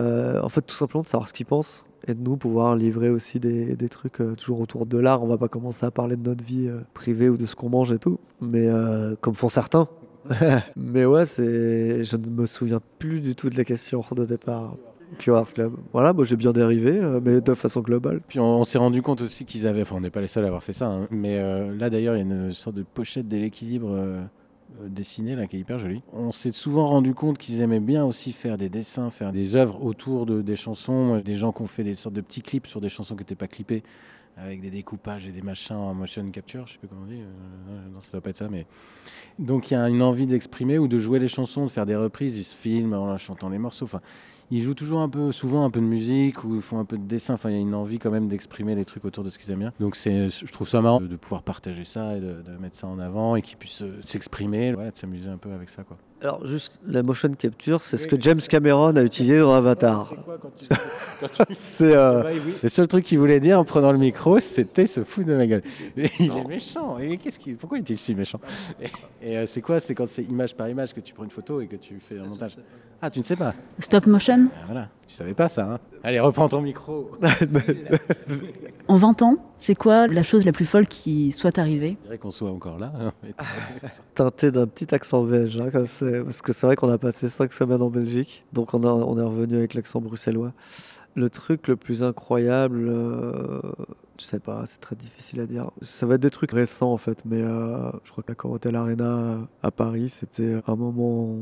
en 0.42 0.48
fait, 0.48 0.62
tout 0.62 0.74
simplement 0.74 1.02
de 1.02 1.08
savoir 1.08 1.28
ce 1.28 1.32
qu'ils 1.32 1.46
pensent 1.46 1.88
et 2.08 2.14
de 2.14 2.20
nous 2.20 2.36
pouvoir 2.36 2.76
livrer 2.76 3.10
aussi 3.10 3.40
des, 3.40 3.76
des 3.76 3.88
trucs 3.88 4.20
euh, 4.20 4.34
toujours 4.34 4.60
autour 4.60 4.86
de 4.86 4.98
l'art. 4.98 5.22
On 5.22 5.26
va 5.26 5.38
pas 5.38 5.48
commencer 5.48 5.86
à 5.86 5.90
parler 5.90 6.16
de 6.16 6.28
notre 6.28 6.44
vie 6.44 6.68
euh, 6.68 6.80
privée 6.94 7.28
ou 7.28 7.36
de 7.36 7.46
ce 7.46 7.54
qu'on 7.54 7.68
mange 7.68 7.92
et 7.92 7.98
tout, 7.98 8.18
mais 8.40 8.66
euh, 8.66 9.14
comme 9.20 9.34
font 9.34 9.48
certains. 9.48 9.88
mais 10.76 11.04
ouais, 11.04 11.24
c'est, 11.24 12.04
je 12.04 12.16
ne 12.16 12.28
me 12.28 12.46
souviens 12.46 12.80
plus 12.98 13.20
du 13.20 13.34
tout 13.34 13.50
de 13.50 13.56
la 13.56 13.64
question 13.64 14.04
de 14.14 14.24
départ. 14.24 14.74
QR 15.18 15.42
Club. 15.52 15.74
Voilà, 15.92 16.14
moi 16.14 16.24
j'ai 16.24 16.36
bien 16.36 16.52
dérivé, 16.52 16.98
mais 17.22 17.42
de 17.42 17.52
façon 17.52 17.82
globale. 17.82 18.22
Puis 18.26 18.40
on, 18.40 18.64
s'est 18.64 18.78
rendu 18.78 19.02
compte 19.02 19.20
aussi 19.20 19.44
qu'ils 19.44 19.66
avaient, 19.66 19.82
enfin 19.82 19.96
on 19.96 20.00
n'est 20.00 20.08
pas 20.08 20.22
les 20.22 20.26
seuls 20.26 20.44
à 20.44 20.46
avoir 20.46 20.62
fait 20.62 20.72
ça, 20.72 20.86
hein, 20.86 21.06
mais 21.10 21.36
là 21.76 21.90
d'ailleurs 21.90 22.16
il 22.16 22.20
y 22.20 22.22
a 22.22 22.24
une 22.24 22.54
sorte 22.54 22.76
de 22.76 22.82
pochette 22.82 23.28
de 23.28 23.36
l'équilibre 23.36 23.94
euh, 24.80 24.88
dessinée 24.88 25.36
là 25.36 25.46
qui 25.46 25.56
est 25.56 25.60
hyper 25.60 25.78
jolie. 25.78 26.02
On 26.12 26.32
s'est 26.32 26.52
souvent 26.52 26.88
rendu 26.88 27.14
compte 27.14 27.38
qu'ils 27.38 27.60
aimaient 27.60 27.80
bien 27.80 28.04
aussi 28.04 28.32
faire 28.32 28.56
des 28.56 28.68
dessins, 28.68 29.10
faire 29.10 29.32
des 29.32 29.56
œuvres 29.56 29.82
autour 29.82 30.26
de, 30.26 30.42
des 30.42 30.56
chansons, 30.56 31.18
des 31.18 31.36
gens 31.36 31.52
qui 31.52 31.62
ont 31.62 31.66
fait 31.66 31.84
des 31.84 31.94
sortes 31.94 32.14
de 32.14 32.20
petits 32.20 32.42
clips 32.42 32.66
sur 32.66 32.80
des 32.80 32.88
chansons 32.88 33.14
qui 33.14 33.20
n'étaient 33.20 33.34
pas 33.34 33.48
clippées 33.48 33.82
avec 34.36 34.60
des 34.60 34.70
découpages 34.70 35.26
et 35.26 35.32
des 35.32 35.42
machins 35.42 35.76
en 35.76 35.92
motion 35.94 36.28
capture, 36.30 36.66
je 36.66 36.72
sais 36.72 36.78
plus 36.78 36.88
comment 36.88 37.02
on 37.02 37.06
dit, 37.06 37.20
euh, 37.20 37.88
non 37.92 38.00
ça 38.00 38.12
doit 38.12 38.20
pas 38.22 38.30
être 38.30 38.38
ça, 38.38 38.48
mais 38.48 38.66
donc 39.38 39.70
il 39.70 39.74
y 39.74 39.76
a 39.76 39.88
une 39.88 40.02
envie 40.02 40.26
d'exprimer 40.26 40.78
ou 40.78 40.88
de 40.88 40.96
jouer 40.96 41.18
les 41.18 41.28
chansons, 41.28 41.66
de 41.66 41.70
faire 41.70 41.86
des 41.86 41.96
reprises, 41.96 42.38
ils 42.38 42.44
se 42.44 42.56
filment 42.56 42.94
en 42.94 43.18
chantant 43.18 43.50
les 43.50 43.58
morceaux, 43.58 43.84
enfin 43.84 44.00
ils 44.54 44.60
jouent 44.62 44.74
toujours 44.74 45.00
un 45.00 45.08
peu, 45.08 45.32
souvent 45.32 45.64
un 45.64 45.70
peu 45.70 45.80
de 45.80 45.86
musique 45.86 46.44
ou 46.44 46.54
ils 46.56 46.62
font 46.62 46.78
un 46.78 46.84
peu 46.84 46.98
de 46.98 47.04
dessin. 47.04 47.34
Enfin, 47.34 47.50
il 47.50 47.54
y 47.54 47.58
a 47.58 47.60
une 47.60 47.74
envie 47.74 47.98
quand 47.98 48.10
même 48.10 48.28
d'exprimer 48.28 48.74
les 48.74 48.84
trucs 48.84 49.04
autour 49.04 49.24
de 49.24 49.30
ce 49.30 49.38
qu'ils 49.38 49.50
aiment 49.50 49.60
bien. 49.60 49.72
Donc 49.80 49.96
c'est, 49.96 50.28
je 50.28 50.52
trouve 50.52 50.68
ça 50.68 50.80
marrant 50.82 51.00
de, 51.00 51.06
de 51.06 51.16
pouvoir 51.16 51.42
partager 51.42 51.84
ça 51.84 52.16
et 52.16 52.20
de, 52.20 52.42
de 52.42 52.56
mettre 52.60 52.76
ça 52.76 52.86
en 52.86 52.98
avant 52.98 53.34
et 53.36 53.42
qu'ils 53.42 53.56
puissent 53.56 53.82
euh, 53.82 53.98
s'exprimer, 54.04 54.72
voilà, 54.72 54.90
de 54.90 54.96
s'amuser 54.96 55.28
un 55.30 55.38
peu 55.38 55.50
avec 55.52 55.68
ça, 55.68 55.82
quoi. 55.84 55.96
Alors, 56.20 56.46
juste 56.46 56.78
la 56.86 57.02
motion 57.02 57.32
capture, 57.32 57.82
c'est 57.82 57.96
ce 57.96 58.06
que 58.06 58.14
James 58.20 58.38
Cameron 58.48 58.94
a 58.94 59.02
utilisé 59.02 59.40
dans 59.40 59.54
Avatar. 59.54 60.08
quoi 60.24 60.38
quand 60.40 60.52
tu, 60.56 60.68
C'est. 61.54 61.96
euh, 61.96 62.22
Le 62.62 62.68
seul 62.68 62.86
truc 62.86 63.04
qu'il 63.04 63.18
voulait 63.18 63.40
dire 63.40 63.58
en 63.58 63.64
prenant 63.64 63.90
le 63.90 63.98
micro, 63.98 64.38
c'était 64.38 64.86
se 64.86 65.02
foutre 65.02 65.26
de 65.26 65.34
ma 65.34 65.48
gueule. 65.48 65.62
Mais 65.96 66.08
il 66.20 66.30
est 66.36 66.44
méchant. 66.44 66.96
Et 67.00 67.16
qu'est-ce 67.16 67.40
qu'il, 67.40 67.56
pourquoi 67.56 67.78
est-il 67.78 67.98
si 67.98 68.14
méchant? 68.14 68.38
Et, 68.80 69.32
et, 69.32 69.38
euh, 69.38 69.46
c'est 69.46 69.62
quoi? 69.62 69.80
C'est 69.80 69.96
quand 69.96 70.06
c'est 70.08 70.22
image 70.22 70.54
par 70.54 70.68
image 70.68 70.94
que 70.94 71.00
tu 71.00 71.12
prends 71.12 71.24
une 71.24 71.30
photo 71.30 71.60
et 71.60 71.66
que 71.66 71.74
tu 71.76 71.98
fais 71.98 72.18
un 72.20 72.24
montage. 72.28 72.56
Ah, 73.04 73.10
tu 73.10 73.18
ne 73.18 73.24
sais 73.24 73.34
pas 73.34 73.52
Stop 73.80 74.06
motion 74.06 74.46
Ah, 74.54 74.60
Voilà, 74.66 74.88
tu 75.08 75.14
savais 75.16 75.34
pas 75.34 75.48
ça. 75.48 75.72
Hein 75.74 75.78
Allez, 76.04 76.20
reprends 76.20 76.48
ton 76.48 76.60
micro. 76.62 77.10
En 78.88 78.96
20 78.96 79.22
ans, 79.22 79.36
c'est 79.56 79.74
quoi 79.76 80.06
la 80.08 80.22
chose 80.22 80.44
la 80.44 80.52
plus 80.52 80.66
folle 80.66 80.86
qui 80.86 81.30
soit 81.30 81.58
arrivée? 81.58 81.96
Je 82.02 82.06
dirais 82.06 82.18
qu'on 82.18 82.30
soit 82.32 82.50
encore 82.50 82.78
là. 82.78 82.92
hein. 83.00 83.12
Teinté 84.14 84.50
d'un 84.50 84.66
petit 84.66 84.92
accent 84.94 85.22
belge, 85.24 85.56
hein, 85.56 85.70
comme 85.70 85.86
c'est- 85.86 86.22
parce 86.22 86.42
que 86.42 86.52
c'est 86.52 86.66
vrai 86.66 86.76
qu'on 86.76 86.90
a 86.90 86.98
passé 86.98 87.28
cinq 87.28 87.52
semaines 87.52 87.80
en 87.80 87.90
Belgique, 87.90 88.44
donc 88.52 88.74
on, 88.74 88.82
a- 88.82 88.92
on 88.92 89.16
est 89.18 89.22
revenu 89.22 89.56
avec 89.56 89.74
l'accent 89.74 90.00
bruxellois. 90.00 90.52
Le 91.14 91.30
truc 91.30 91.68
le 91.68 91.76
plus 91.76 92.02
incroyable, 92.02 92.86
euh, 92.88 93.60
je 94.18 94.24
sais 94.24 94.40
pas, 94.40 94.64
c'est 94.66 94.80
très 94.80 94.96
difficile 94.96 95.40
à 95.40 95.46
dire. 95.46 95.70
Ça 95.80 96.04
va 96.06 96.16
être 96.16 96.20
des 96.22 96.30
trucs 96.30 96.52
récents 96.52 96.92
en 96.92 96.98
fait, 96.98 97.22
mais 97.24 97.40
euh, 97.40 97.90
je 98.04 98.10
crois 98.10 98.24
que 98.24 98.30
la 98.32 98.36
Corotel 98.36 98.74
Arena 98.76 99.38
à 99.62 99.70
Paris, 99.70 100.08
c'était 100.08 100.60
un 100.66 100.74
moment 100.76 101.36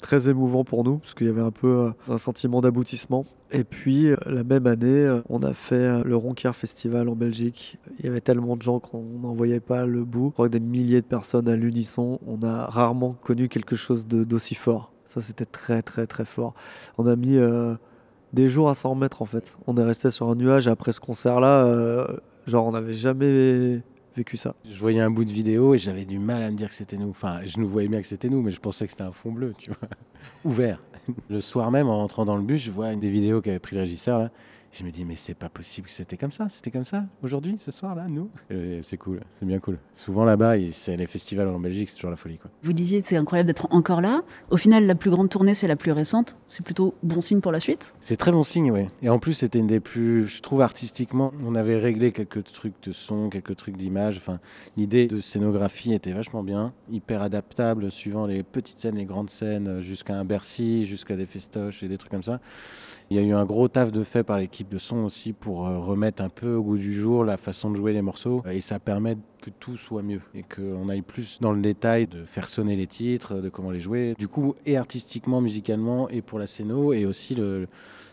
très 0.00 0.28
émouvant 0.28 0.64
pour 0.64 0.84
nous, 0.84 0.98
parce 0.98 1.14
qu'il 1.14 1.26
y 1.26 1.30
avait 1.30 1.40
un 1.40 1.50
peu 1.50 1.68
euh, 1.68 2.12
un 2.12 2.18
sentiment 2.18 2.60
d'aboutissement. 2.60 3.24
Et 3.52 3.64
puis, 3.64 4.08
euh, 4.08 4.16
la 4.26 4.44
même 4.44 4.66
année, 4.66 4.86
euh, 4.88 5.20
on 5.28 5.42
a 5.42 5.54
fait 5.54 6.02
le 6.04 6.16
Ronquier 6.16 6.52
Festival 6.52 7.08
en 7.08 7.16
Belgique. 7.16 7.78
Il 7.98 8.06
y 8.06 8.08
avait 8.08 8.20
tellement 8.20 8.56
de 8.56 8.62
gens 8.62 8.80
qu'on 8.80 9.02
n'en 9.02 9.34
voyait 9.34 9.60
pas 9.60 9.86
le 9.86 10.04
bout. 10.04 10.28
Je 10.28 10.32
crois 10.32 10.46
que 10.46 10.52
des 10.52 10.60
milliers 10.60 11.00
de 11.00 11.06
personnes 11.06 11.48
à 11.48 11.56
l'unisson. 11.56 12.18
On 12.26 12.42
a 12.42 12.66
rarement 12.66 13.12
connu 13.12 13.48
quelque 13.48 13.76
chose 13.76 14.06
d'aussi 14.06 14.54
fort. 14.54 14.92
Ça, 15.04 15.20
c'était 15.20 15.44
très, 15.44 15.82
très, 15.82 16.06
très 16.06 16.24
fort. 16.24 16.54
On 16.96 17.06
a 17.06 17.16
mis 17.16 17.36
des 18.32 18.48
jours 18.48 18.70
à 18.70 18.74
s'en 18.74 18.90
remettre, 18.90 19.22
en 19.22 19.24
fait. 19.24 19.58
On 19.66 19.76
est 19.76 19.82
resté 19.82 20.10
sur 20.10 20.28
un 20.30 20.36
nuage 20.36 20.68
après 20.68 20.92
ce 20.92 21.00
concert-là. 21.00 22.06
genre, 22.46 22.66
on 22.66 22.72
n'avait 22.72 22.92
jamais 22.92 23.82
vécu 24.16 24.36
ça. 24.36 24.54
Je 24.64 24.78
voyais 24.78 25.00
un 25.00 25.10
bout 25.10 25.24
de 25.24 25.30
vidéo 25.30 25.74
et 25.74 25.78
j'avais 25.78 26.04
du 26.04 26.18
mal 26.18 26.42
à 26.42 26.50
me 26.50 26.56
dire 26.56 26.68
que 26.68 26.74
c'était 26.74 26.96
nous. 26.96 27.10
Enfin, 27.10 27.40
je 27.44 27.58
nous 27.58 27.68
voyais 27.68 27.88
bien 27.88 28.00
que 28.00 28.06
c'était 28.06 28.28
nous, 28.28 28.42
mais 28.42 28.50
je 28.50 28.60
pensais 28.60 28.84
que 28.84 28.90
c'était 28.90 29.02
un 29.04 29.12
fond 29.12 29.32
bleu, 29.32 29.54
tu 29.56 29.70
vois, 29.70 29.88
ouvert. 30.44 30.82
Le 31.28 31.40
soir 31.40 31.70
même, 31.70 31.88
en 31.88 31.96
rentrant 31.96 32.24
dans 32.24 32.36
le 32.36 32.42
bus, 32.42 32.62
je 32.62 32.70
vois 32.70 32.92
une 32.92 33.00
des 33.00 33.10
vidéos 33.10 33.40
qu'avait 33.40 33.58
pris 33.58 33.76
le 33.76 33.82
régisseur 33.82 34.18
là. 34.18 34.30
Je 34.72 34.84
me 34.84 34.90
dis, 34.90 35.04
mais 35.04 35.16
c'est 35.16 35.34
pas 35.34 35.48
possible 35.48 35.88
que 35.88 35.92
c'était 35.92 36.16
comme 36.16 36.30
ça. 36.30 36.48
C'était 36.48 36.70
comme 36.70 36.84
ça 36.84 37.04
aujourd'hui, 37.22 37.56
ce 37.58 37.70
soir-là, 37.70 38.06
nous. 38.08 38.30
C'est 38.82 38.96
cool, 38.96 39.20
c'est 39.38 39.46
bien 39.46 39.58
cool. 39.58 39.78
Souvent 39.94 40.24
là-bas, 40.24 40.54
c'est 40.72 40.96
les 40.96 41.06
festivals 41.06 41.48
en 41.48 41.58
Belgique, 41.58 41.88
c'est 41.88 41.96
toujours 41.96 42.10
la 42.10 42.16
folie, 42.16 42.38
quoi. 42.38 42.50
Vous 42.62 42.72
disiez 42.72 43.02
c'est 43.02 43.16
incroyable 43.16 43.48
d'être 43.48 43.66
encore 43.70 44.00
là. 44.00 44.22
Au 44.50 44.56
final, 44.56 44.86
la 44.86 44.94
plus 44.94 45.10
grande 45.10 45.28
tournée, 45.28 45.54
c'est 45.54 45.66
la 45.66 45.76
plus 45.76 45.92
récente. 45.92 46.36
C'est 46.48 46.64
plutôt 46.64 46.94
bon 47.02 47.20
signe 47.20 47.40
pour 47.40 47.50
la 47.50 47.60
suite. 47.60 47.94
C'est 48.00 48.16
très 48.16 48.30
bon 48.30 48.44
signe, 48.44 48.70
ouais. 48.70 48.88
Et 49.02 49.08
en 49.08 49.18
plus, 49.18 49.34
c'était 49.34 49.58
une 49.58 49.66
des 49.66 49.80
plus, 49.80 50.26
je 50.26 50.40
trouve 50.40 50.60
artistiquement, 50.60 51.32
on 51.44 51.54
avait 51.54 51.76
réglé 51.76 52.12
quelques 52.12 52.44
trucs 52.44 52.80
de 52.82 52.92
son, 52.92 53.28
quelques 53.28 53.56
trucs 53.56 53.76
d'image. 53.76 54.18
Enfin, 54.18 54.38
l'idée 54.76 55.08
de 55.08 55.20
scénographie 55.20 55.94
était 55.94 56.12
vachement 56.12 56.42
bien, 56.42 56.72
hyper 56.90 57.22
adaptable 57.22 57.90
suivant 57.90 58.26
les 58.26 58.42
petites 58.42 58.78
scènes, 58.78 58.96
les 58.96 59.04
grandes 59.04 59.30
scènes, 59.30 59.80
jusqu'à 59.80 60.16
un 60.16 60.24
Bercy, 60.24 60.84
jusqu'à 60.84 61.16
des 61.16 61.26
festoches 61.26 61.82
et 61.82 61.88
des 61.88 61.98
trucs 61.98 62.12
comme 62.12 62.22
ça. 62.22 62.40
Il 63.12 63.16
y 63.16 63.18
a 63.20 63.22
eu 63.22 63.32
un 63.32 63.44
gros 63.44 63.66
taf 63.66 63.90
de 63.90 64.04
fait 64.04 64.22
par 64.22 64.38
l'équipe 64.38 64.68
de 64.68 64.78
son 64.78 64.98
aussi 64.98 65.32
pour 65.32 65.66
euh, 65.66 65.80
remettre 65.80 66.22
un 66.22 66.28
peu 66.28 66.54
au 66.54 66.62
goût 66.62 66.78
du 66.78 66.94
jour 66.94 67.24
la 67.24 67.36
façon 67.36 67.68
de 67.68 67.74
jouer 67.74 67.92
les 67.92 68.02
morceaux. 68.02 68.44
Et 68.48 68.60
ça 68.60 68.78
permet 68.78 69.16
que 69.42 69.50
tout 69.50 69.76
soit 69.76 70.02
mieux 70.02 70.20
et 70.32 70.44
qu'on 70.44 70.88
aille 70.88 71.02
plus 71.02 71.38
dans 71.40 71.50
le 71.50 71.60
détail 71.60 72.06
de 72.06 72.24
faire 72.24 72.48
sonner 72.48 72.76
les 72.76 72.86
titres, 72.86 73.40
de 73.40 73.48
comment 73.48 73.72
les 73.72 73.80
jouer. 73.80 74.14
Du 74.16 74.28
coup, 74.28 74.54
et 74.64 74.76
artistiquement, 74.76 75.40
musicalement, 75.40 76.08
et 76.08 76.22
pour 76.22 76.38
la 76.38 76.46
scéno, 76.46 76.92
et 76.92 77.04
aussi 77.04 77.34
le, 77.34 77.66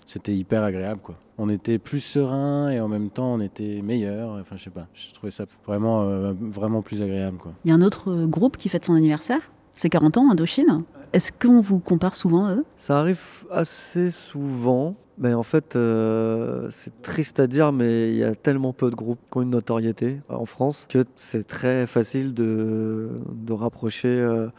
c'était 0.08 0.34
hyper 0.34 0.64
agréable 0.64 1.02
quoi. 1.02 1.16
On 1.38 1.50
était 1.50 1.78
plus 1.78 2.00
serein 2.00 2.72
et 2.72 2.80
en 2.80 2.88
même 2.88 3.12
temps 3.12 3.34
on 3.34 3.40
était 3.40 3.82
meilleur. 3.84 4.32
Enfin 4.42 4.56
je 4.56 4.64
sais 4.64 4.70
pas, 4.72 4.88
je 4.94 5.14
trouvais 5.14 5.32
ça 5.32 5.46
vraiment 5.68 6.04
euh, 6.04 6.34
vraiment 6.40 6.82
plus 6.82 7.04
agréable 7.04 7.38
quoi. 7.38 7.54
Il 7.66 7.70
y 7.70 7.72
a 7.72 7.76
un 7.76 7.82
autre 7.84 8.10
euh, 8.12 8.26
groupe 8.26 8.58
qui 8.58 8.70
fête 8.70 8.86
son 8.86 8.96
anniversaire. 8.96 9.52
C'est 9.76 9.90
40 9.90 10.18
ans, 10.18 10.32
Indochine. 10.32 10.86
Est-ce 11.14 11.32
qu'on 11.32 11.62
vous 11.62 11.80
compare 11.80 12.16
souvent 12.16 12.46
à 12.46 12.56
eux? 12.56 12.66
Ça 12.76 13.00
arrive 13.00 13.22
assez 13.52 14.12
souvent. 14.12 14.96
Mais 15.20 15.34
en 15.34 15.42
fait, 15.42 15.76
euh, 15.76 16.68
c'est 16.70 17.02
triste 17.02 17.40
à 17.40 17.48
dire, 17.48 17.74
mais 17.74 18.10
il 18.10 18.18
y 18.18 18.24
a 18.24 18.36
tellement 18.36 18.72
peu 18.72 18.92
de 18.92 18.96
groupes 18.96 19.20
qui 19.32 19.40
ont 19.40 19.42
une 19.42 19.50
notoriété 19.50 20.22
en 20.30 20.46
France 20.46 20.86
que 20.88 21.06
c'est 21.16 21.48
très 21.48 21.88
facile 21.88 22.36
de, 22.36 23.10
de 23.32 23.54
rapprocher. 23.54 24.10
euh, 24.10 24.50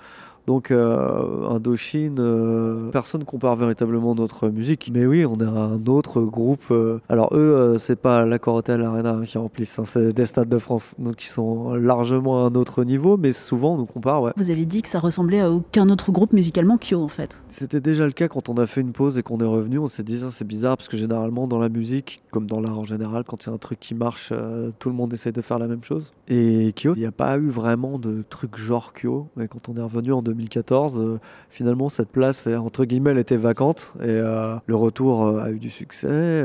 donc, 0.48 0.70
euh, 0.70 1.46
Indochine, 1.50 2.16
euh, 2.18 2.90
personne 2.90 3.22
compare 3.24 3.54
véritablement 3.54 4.14
notre 4.14 4.48
musique. 4.48 4.90
Mais 4.94 5.04
oui, 5.04 5.26
on 5.26 5.38
a 5.40 5.44
un 5.46 5.84
autre 5.84 6.22
groupe. 6.22 6.62
euh, 6.70 7.00
alors, 7.10 7.28
eux, 7.34 7.54
euh, 7.54 7.76
c'est 7.76 7.96
pas 7.96 8.24
la 8.24 8.38
Corotel 8.38 8.80
Arena 8.80 9.20
qui 9.26 9.36
remplissent, 9.36 9.78
hein, 9.78 9.82
c'est 9.84 10.14
des 10.14 10.24
stades 10.24 10.48
de 10.48 10.56
France. 10.56 10.94
Donc, 10.98 11.22
ils 11.22 11.28
sont 11.28 11.74
largement 11.74 12.46
à 12.46 12.48
un 12.48 12.54
autre 12.54 12.84
niveau, 12.84 13.18
mais 13.18 13.32
souvent, 13.32 13.74
on 13.74 13.76
nous 13.76 13.84
compare, 13.84 14.22
ouais. 14.22 14.32
Vous 14.38 14.50
avez 14.50 14.64
dit 14.64 14.80
que 14.80 14.88
ça 14.88 15.00
ressemblait 15.00 15.40
à 15.40 15.50
aucun 15.50 15.90
autre 15.90 16.12
groupe 16.12 16.32
musicalement 16.32 16.78
Kyo 16.78 17.02
en 17.02 17.08
fait. 17.08 17.36
C'était 17.50 17.82
déjà 17.82 18.06
le 18.06 18.12
cas 18.12 18.28
quand 18.28 18.48
on 18.48 18.54
a 18.54 18.66
fait 18.66 18.80
une 18.80 18.92
pause 18.92 19.18
et 19.18 19.22
qu'on 19.22 19.36
est 19.40 19.44
revenu. 19.44 19.78
On 19.78 19.86
s'est 19.86 20.02
dit, 20.02 20.18
c'est 20.30 20.46
bizarre 20.46 20.78
parce 20.78 20.88
que 20.88 20.96
généralement, 20.96 21.46
dans 21.46 21.58
la 21.58 21.68
musique, 21.68 22.22
comme 22.30 22.46
dans 22.46 22.62
l'art 22.62 22.78
en 22.78 22.84
général, 22.84 23.24
quand 23.24 23.44
il 23.44 23.48
y 23.48 23.52
a 23.52 23.54
un 23.54 23.58
truc 23.58 23.80
qui 23.80 23.94
marche, 23.94 24.30
euh, 24.32 24.70
tout 24.78 24.88
le 24.88 24.94
monde 24.94 25.12
essaie 25.12 25.32
de 25.32 25.42
faire 25.42 25.58
la 25.58 25.68
même 25.68 25.84
chose. 25.84 26.14
Et 26.28 26.72
Kyo, 26.74 26.94
il 26.96 27.00
n'y 27.00 27.06
a 27.06 27.12
pas 27.12 27.36
eu 27.36 27.50
vraiment 27.50 27.98
de 27.98 28.24
truc 28.30 28.56
genre 28.56 28.94
Kyo. 28.94 29.28
Et 29.38 29.46
quand 29.46 29.68
on 29.68 29.76
est 29.76 29.82
revenu 29.82 30.14
en 30.14 30.22
2014, 30.38 31.00
euh, 31.00 31.20
finalement, 31.50 31.88
cette 31.88 32.10
place, 32.10 32.46
entre 32.46 32.84
guillemets, 32.84 33.10
elle 33.10 33.18
était 33.18 33.36
vacante. 33.36 33.94
Et 34.00 34.06
euh, 34.06 34.56
le 34.66 34.76
retour 34.76 35.26
euh, 35.26 35.42
a 35.42 35.50
eu 35.50 35.58
du 35.58 35.70
succès. 35.70 36.44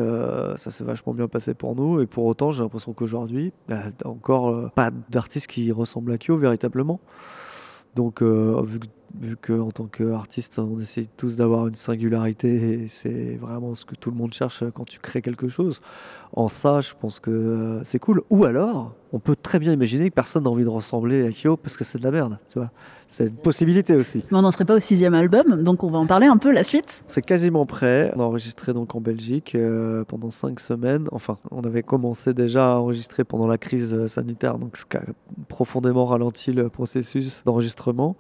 ça 0.58 0.72
s'est 0.72 0.84
vachement 0.84 1.14
bien 1.14 1.28
passé 1.28 1.54
pour 1.54 1.76
nous. 1.76 2.02
Et 2.02 2.08
pour 2.08 2.26
autant, 2.26 2.52
j'ai 2.52 2.64
l'impression 2.64 2.94
qu'aujourd'hui, 2.94 3.54
bah, 3.70 3.84
encore 4.06 4.72
pas 4.72 4.92
d'artiste 5.10 5.48
qui 5.48 5.72
ressemble 5.72 6.12
à 6.12 6.18
Kyo 6.18 6.38
véritablement. 6.38 7.00
Donc, 7.96 8.24
vu 8.24 8.80
que 8.80 8.88
vu 9.20 9.36
qu'en 9.38 9.72
tant 9.72 9.86
qu'artiste, 9.86 10.60
on 10.60 10.80
essaie 10.80 11.06
tous 11.18 11.36
d'avoir 11.36 11.68
une 11.68 11.76
singularité 11.76 12.84
et 12.84 12.88
c'est 12.88 13.38
vraiment 13.38 13.76
ce 13.76 13.86
que 13.86 13.96
tout 13.96 14.10
le 14.10 14.18
monde 14.18 14.34
cherche 14.34 14.64
quand 14.74 14.86
tu 14.86 15.00
crées 15.00 15.22
quelque 15.22 15.48
chose. 15.48 15.82
En 16.36 16.50
ça, 16.50 16.82
je 16.82 16.94
pense 17.00 17.20
que 17.20 17.30
euh, 17.30 17.84
c'est 17.84 18.00
cool. 18.00 18.22
Ou 18.32 18.46
alors, 18.46 18.96
on 19.12 19.20
peut 19.20 19.36
très 19.36 19.60
bien 19.60 19.72
imaginer 19.72 20.10
que 20.10 20.16
personne 20.16 20.46
n'a 20.46 20.50
envie 20.50 20.64
de 20.64 20.70
ressembler 20.70 21.28
à 21.28 21.32
Kyo 21.32 21.58
parce 21.58 21.78
que 21.78 21.84
c'est 21.84 22.00
de 22.00 22.04
la 22.04 22.10
merde, 22.10 22.40
tu 22.50 22.58
vois. 22.58 22.72
C'est 23.08 23.28
une 23.28 23.36
possibilité 23.36 23.96
aussi. 23.96 24.24
Mais 24.32 24.38
on 24.40 24.42
n'en 24.42 24.52
serait 24.52 24.66
pas 24.66 24.76
au 24.76 24.80
sixième 24.80 25.14
album, 25.14 25.62
donc 25.62 25.84
on 25.84 25.92
va 25.92 26.00
en 26.00 26.08
parler 26.08 26.26
un 26.26 26.38
peu 26.38 26.52
la 26.52 26.64
suite. 26.64 27.04
C'est 27.06 27.22
quasiment 27.22 27.68
prêt. 27.68 28.12
On 28.16 28.22
a 28.22 28.24
enregistré 28.24 28.74
donc 28.74 28.96
en 28.96 29.02
Belgique 29.02 29.54
euh, 29.54 30.04
pendant 30.06 30.32
cinq 30.32 30.60
semaines. 30.60 31.08
Enfin, 31.12 31.38
on 31.52 31.62
avait 31.62 31.84
commencé 31.84 32.34
déjà 32.34 32.74
à 32.74 32.76
enregistrer 32.78 33.24
pendant 33.24 33.46
la 33.46 33.60
crise 33.60 33.94
euh, 33.94 34.08
sanitaire, 34.08 34.58
donc 34.58 34.76
ce 34.78 34.86
qui 34.86 34.98
a 34.98 35.04
profondément 35.48 36.06
ralenti 36.06 36.52
le 36.52 36.70
processus 36.70 37.44
d'enregistrement. 37.46 38.16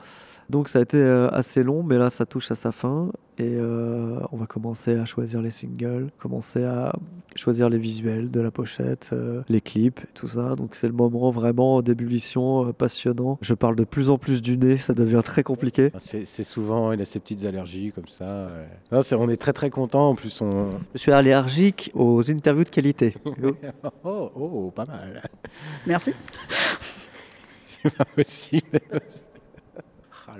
Donc 0.49 0.67
ça 0.69 0.79
a 0.79 0.81
été 0.81 0.97
euh, 0.97 1.29
assez 1.31 1.63
long, 1.63 1.83
mais 1.83 1.97
là 1.97 2.09
ça 2.09 2.25
touche 2.25 2.51
à 2.51 2.55
sa 2.55 2.71
fin 2.71 3.11
et 3.39 3.55
euh, 3.55 4.19
on 4.31 4.37
va 4.37 4.45
commencer 4.45 4.95
à 4.95 5.05
choisir 5.05 5.41
les 5.41 5.49
singles, 5.49 6.09
commencer 6.19 6.63
à 6.63 6.93
choisir 7.35 7.67
les 7.67 7.79
visuels 7.79 8.29
de 8.29 8.39
la 8.39 8.51
pochette, 8.51 9.09
euh, 9.13 9.41
les 9.49 9.59
clips, 9.61 10.01
tout 10.13 10.27
ça. 10.27 10.55
Donc 10.55 10.75
c'est 10.75 10.85
le 10.87 10.93
moment 10.93 11.31
vraiment 11.31 11.81
d'ébullition, 11.81 12.67
euh, 12.67 12.73
passionnant. 12.73 13.39
Je 13.41 13.55
parle 13.55 13.75
de 13.75 13.85
plus 13.85 14.11
en 14.11 14.19
plus 14.19 14.41
du 14.43 14.55
nez, 14.57 14.77
ça 14.77 14.93
devient 14.93 15.21
très 15.23 15.41
compliqué. 15.41 15.91
C'est 15.97 16.25
c'est 16.25 16.43
souvent 16.43 16.91
il 16.91 17.01
a 17.01 17.05
ses 17.05 17.19
petites 17.19 17.45
allergies 17.45 17.91
comme 17.91 18.07
ça. 18.07 18.45
ouais. 18.45 18.67
Non, 18.91 19.01
c'est- 19.01 19.15
on 19.15 19.29
est 19.29 19.37
très 19.37 19.53
très 19.53 19.71
content. 19.71 20.09
En 20.09 20.15
plus 20.15 20.41
on 20.41 20.73
Je 20.93 20.99
suis 20.99 21.11
allergique 21.11 21.89
aux 21.95 22.29
interviews 22.29 22.65
de 22.65 22.69
qualité. 22.69 23.15
oh 24.03 24.31
oh 24.35 24.71
pas 24.75 24.85
mal. 24.85 25.23
Merci. 25.87 26.13
C'est 27.65 27.95
pas 27.97 28.05
possible. 28.05 28.79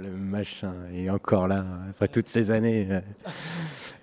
Le 0.01 0.09
machin, 0.09 0.73
est 0.93 1.09
encore 1.09 1.47
là, 1.47 1.65
après 1.89 2.07
toutes 2.07 2.27
ces 2.27 2.51
années. 2.51 2.87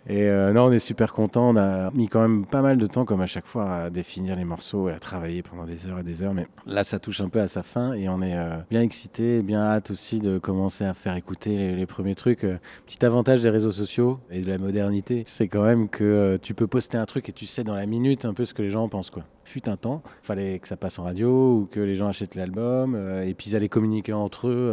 Et 0.08 0.24
euh, 0.24 0.52
non, 0.52 0.66
on 0.66 0.72
est 0.72 0.78
super 0.78 1.12
content. 1.12 1.50
On 1.50 1.56
a 1.56 1.90
mis 1.90 2.08
quand 2.08 2.20
même 2.20 2.46
pas 2.46 2.62
mal 2.62 2.78
de 2.78 2.86
temps, 2.86 3.04
comme 3.04 3.20
à 3.20 3.26
chaque 3.26 3.46
fois, 3.46 3.74
à 3.74 3.90
définir 3.90 4.36
les 4.36 4.44
morceaux 4.44 4.88
et 4.88 4.92
à 4.92 4.98
travailler 4.98 5.42
pendant 5.42 5.64
des 5.64 5.86
heures 5.86 5.98
et 5.98 6.02
des 6.02 6.22
heures. 6.22 6.34
Mais 6.34 6.46
là, 6.66 6.84
ça 6.84 6.98
touche 6.98 7.20
un 7.20 7.28
peu 7.28 7.40
à 7.40 7.48
sa 7.48 7.62
fin 7.62 7.92
et 7.92 8.08
on 8.08 8.22
est 8.22 8.36
euh, 8.36 8.56
bien 8.70 8.82
excité, 8.82 9.42
bien 9.42 9.60
hâte 9.60 9.90
aussi 9.90 10.20
de 10.20 10.38
commencer 10.38 10.84
à 10.84 10.94
faire 10.94 11.16
écouter 11.16 11.74
les, 11.76 11.86
premiers 11.86 12.14
trucs. 12.14 12.44
Euh, 12.44 12.58
Petit 12.86 13.04
avantage 13.04 13.42
des 13.42 13.50
réseaux 13.50 13.72
sociaux 13.72 14.20
et 14.30 14.40
de 14.40 14.48
la 14.48 14.58
modernité, 14.58 15.22
c'est 15.26 15.48
quand 15.48 15.62
même 15.62 15.88
que 15.88 16.38
tu 16.42 16.54
peux 16.54 16.66
poster 16.66 16.96
un 16.96 17.06
truc 17.06 17.28
et 17.28 17.32
tu 17.32 17.46
sais 17.46 17.64
dans 17.64 17.74
la 17.74 17.86
minute 17.86 18.24
un 18.24 18.34
peu 18.34 18.44
ce 18.44 18.54
que 18.54 18.62
les 18.62 18.70
gens 18.70 18.84
en 18.84 18.88
pensent. 18.88 19.10
Quoi. 19.10 19.24
Fut 19.44 19.68
un 19.68 19.76
temps, 19.76 20.02
fallait 20.22 20.58
que 20.58 20.68
ça 20.68 20.76
passe 20.76 20.98
en 20.98 21.04
radio 21.04 21.56
ou 21.56 21.68
que 21.70 21.80
les 21.80 21.94
gens 21.94 22.08
achètent 22.08 22.36
l'album 22.36 22.96
et 23.24 23.34
puis 23.34 23.50
ils 23.50 23.56
allaient 23.56 23.68
communiquer 23.68 24.12
entre 24.12 24.48
eux, 24.48 24.70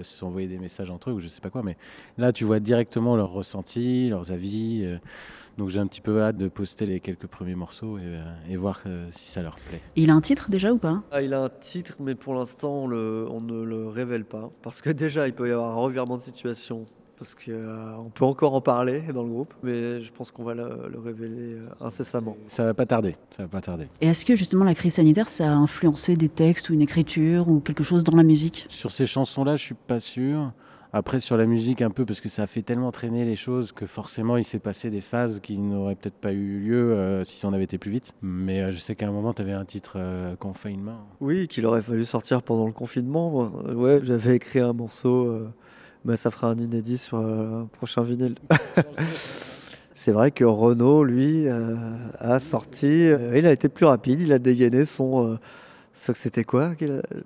euh, 0.00 0.02
s'envoyer 0.02 0.48
des 0.48 0.58
messages 0.58 0.90
entre 0.90 1.10
eux 1.10 1.12
ou 1.14 1.20
je 1.20 1.28
sais 1.28 1.40
pas 1.40 1.50
quoi. 1.50 1.62
Mais 1.62 1.76
là, 2.18 2.32
tu 2.32 2.44
vois 2.44 2.60
directement 2.60 3.16
leurs 3.16 3.32
ressentis, 3.32 4.08
leurs 4.08 4.32
avis, 4.32 4.69
euh, 4.84 4.96
donc 5.60 5.68
j'ai 5.68 5.78
un 5.78 5.86
petit 5.86 6.00
peu 6.00 6.22
hâte 6.22 6.38
de 6.38 6.48
poster 6.48 6.86
les 6.86 7.00
quelques 7.00 7.26
premiers 7.26 7.54
morceaux 7.54 7.98
et, 7.98 8.02
euh, 8.04 8.22
et 8.48 8.56
voir 8.56 8.80
euh, 8.86 9.06
si 9.10 9.28
ça 9.28 9.42
leur 9.42 9.56
plaît. 9.56 9.82
Il 9.94 10.08
a 10.10 10.14
un 10.14 10.20
titre 10.22 10.50
déjà 10.50 10.72
ou 10.72 10.78
pas? 10.78 11.02
Ah, 11.12 11.20
il 11.20 11.34
a 11.34 11.42
un 11.42 11.48
titre, 11.48 11.96
mais 12.00 12.14
pour 12.14 12.34
l'instant, 12.34 12.84
on, 12.84 12.88
ne 12.88 13.62
le 13.62 13.88
révèle 13.88 14.24
pas. 14.24 14.50
Parce 14.62 14.80
que 14.80 14.88
déjà, 15.04 15.26
il 15.26 15.34
peut 15.34 15.48
y 15.48 15.52
avoir 15.52 15.72
un 15.72 15.82
revirement 15.82 16.16
de 16.16 16.22
situation. 16.22 16.86
Parce 17.18 17.34
qu'on 17.34 18.10
peut 18.14 18.24
encore 18.24 18.54
en 18.54 18.62
parler 18.62 19.02
dans 19.12 19.22
le 19.22 19.28
groupe. 19.28 19.52
Mais 19.62 20.00
je 20.00 20.10
pense 20.10 20.30
qu'on 20.30 20.44
va 20.44 20.54
le, 20.54 20.88
le 20.90 20.98
révéler 20.98 21.52
euh, 21.52 21.68
incessamment. 21.82 22.38
Ça 22.46 22.64
va 22.64 22.72
pas 22.72 22.86
tarder, 22.86 23.14
ça 23.28 23.42
va 23.42 23.48
pas 23.48 23.60
tarder. 23.60 23.88
Et 24.00 24.06
est-ce 24.06 24.24
que 24.24 24.34
justement 24.34 24.64
la 24.64 24.74
crise 24.74 24.94
sanitaire, 24.94 25.28
ça 25.28 25.52
a 25.52 25.54
influencé 25.54 26.16
des 26.16 26.30
textes 26.30 26.70
ou 26.70 26.72
une 26.72 26.80
écriture 26.80 27.50
ou 27.50 27.60
quelque 27.60 27.84
chose 27.84 28.02
dans 28.02 28.16
la 28.16 28.22
musique? 28.22 28.64
Sur 28.70 28.90
ces 28.90 29.04
chansons-là, 29.04 29.56
je 29.56 29.64
suis 29.64 29.74
pas 29.74 30.00
sûr. 30.00 30.52
Après, 30.92 31.20
sur 31.20 31.36
la 31.36 31.46
musique, 31.46 31.82
un 31.82 31.90
peu, 31.90 32.04
parce 32.04 32.20
que 32.20 32.28
ça 32.28 32.42
a 32.42 32.46
fait 32.48 32.62
tellement 32.62 32.90
traîner 32.90 33.24
les 33.24 33.36
choses 33.36 33.70
que 33.70 33.86
forcément, 33.86 34.36
il 34.36 34.42
s'est 34.44 34.58
passé 34.58 34.90
des 34.90 35.00
phases 35.00 35.38
qui 35.38 35.56
n'auraient 35.58 35.94
peut-être 35.94 36.16
pas 36.16 36.32
eu 36.32 36.58
lieu 36.58 36.92
euh, 36.94 37.22
si 37.22 37.46
on 37.46 37.52
avait 37.52 37.62
été 37.64 37.78
plus 37.78 37.92
vite. 37.92 38.12
Mais 38.22 38.60
euh, 38.60 38.72
je 38.72 38.78
sais 38.78 38.96
qu'à 38.96 39.06
un 39.06 39.12
moment, 39.12 39.32
tu 39.32 39.42
avais 39.42 39.52
un 39.52 39.64
titre 39.64 39.94
euh, 39.96 40.34
Confinement. 40.34 40.98
Oui, 41.20 41.46
qu'il 41.46 41.64
aurait 41.66 41.82
fallu 41.82 42.04
sortir 42.04 42.42
pendant 42.42 42.66
le 42.66 42.72
confinement. 42.72 43.52
Euh, 43.66 43.74
Ouais, 43.74 44.00
j'avais 44.02 44.34
écrit 44.34 44.58
un 44.58 44.72
morceau. 44.72 45.26
euh, 45.26 45.48
mais 46.04 46.16
ça 46.16 46.30
fera 46.32 46.48
un 46.50 46.56
inédit 46.56 46.98
sur 46.98 47.18
euh, 47.18 47.62
un 47.62 47.66
prochain 47.66 48.02
vinyle. 48.02 48.34
C'est 49.92 50.12
vrai 50.12 50.30
que 50.30 50.44
Renault, 50.44 51.04
lui, 51.04 51.46
euh, 51.46 51.76
a 52.18 52.40
sorti. 52.40 52.86
euh, 52.86 53.36
il 53.38 53.46
a 53.46 53.52
été 53.52 53.68
plus 53.68 53.84
rapide. 53.86 54.20
Il 54.22 54.32
a 54.32 54.38
dégainé 54.38 54.84
son. 54.86 55.38
Ce 56.00 56.12
que 56.12 56.18
c'était 56.18 56.44
quoi 56.44 56.72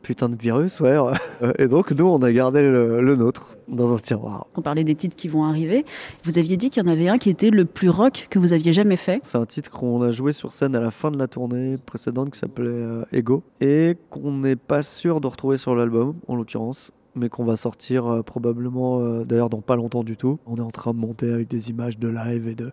Putain 0.03 0.29
de 0.29 0.37
virus, 0.37 0.81
ouais. 0.81 0.97
Et 1.59 1.69
donc, 1.69 1.93
nous, 1.93 2.07
on 2.07 2.21
a 2.23 2.33
gardé 2.33 2.61
le, 2.61 3.01
le 3.01 3.15
nôtre 3.15 3.57
dans 3.69 3.95
un 3.95 3.99
tiroir. 3.99 4.49
On 4.57 4.63
parlait 4.63 4.83
des 4.83 4.97
titres 4.97 5.15
qui 5.15 5.29
vont 5.29 5.45
arriver. 5.45 5.85
Vous 6.25 6.39
aviez 6.39 6.57
dit 6.57 6.71
qu'il 6.71 6.83
y 6.83 6.87
en 6.87 6.91
avait 6.91 7.09
un 7.09 7.19
qui 7.19 7.31
était 7.31 7.51
le 7.51 7.67
plus 7.67 7.89
rock 7.89 8.27
que 8.31 8.41
vous 8.41 8.53
aviez 8.53 8.73
jamais 8.73 8.97
fait. 8.97 9.21
C'est 9.23 9.39
un 9.39 9.47
titre 9.47 9.71
qu'on 9.71 10.03
a 10.03 10.11
joué 10.11 10.33
sur 10.33 10.51
scène 10.51 10.75
à 10.75 10.81
la 10.81 10.91
fin 10.91 11.13
de 11.13 11.19
la 11.19 11.29
tournée 11.29 11.79
précédente 11.79 12.31
qui 12.31 12.39
s'appelait 12.41 12.69
euh, 12.69 13.05
Ego 13.13 13.45
et 13.61 13.97
qu'on 14.11 14.33
n'est 14.33 14.57
pas 14.57 14.83
sûr 14.83 15.21
de 15.21 15.29
retrouver 15.29 15.57
sur 15.57 15.77
l'album 15.77 16.17
en 16.27 16.35
l'occurrence 16.35 16.91
mais 17.17 17.29
qu'on 17.29 17.45
va 17.45 17.57
sortir 17.57 18.07
euh, 18.07 18.23
probablement 18.23 19.01
euh, 19.01 19.25
d'ailleurs 19.25 19.51
dans 19.51 19.61
pas 19.61 19.77
longtemps 19.77 20.03
du 20.03 20.17
tout. 20.17 20.41
On 20.47 20.57
est 20.57 20.61
en 20.61 20.71
train 20.71 20.93
de 20.93 20.99
monter 20.99 21.31
avec 21.31 21.49
des 21.49 21.71
images 21.71 21.99
de 21.99 22.09
live 22.09 22.49
et 22.49 22.55
de 22.55 22.73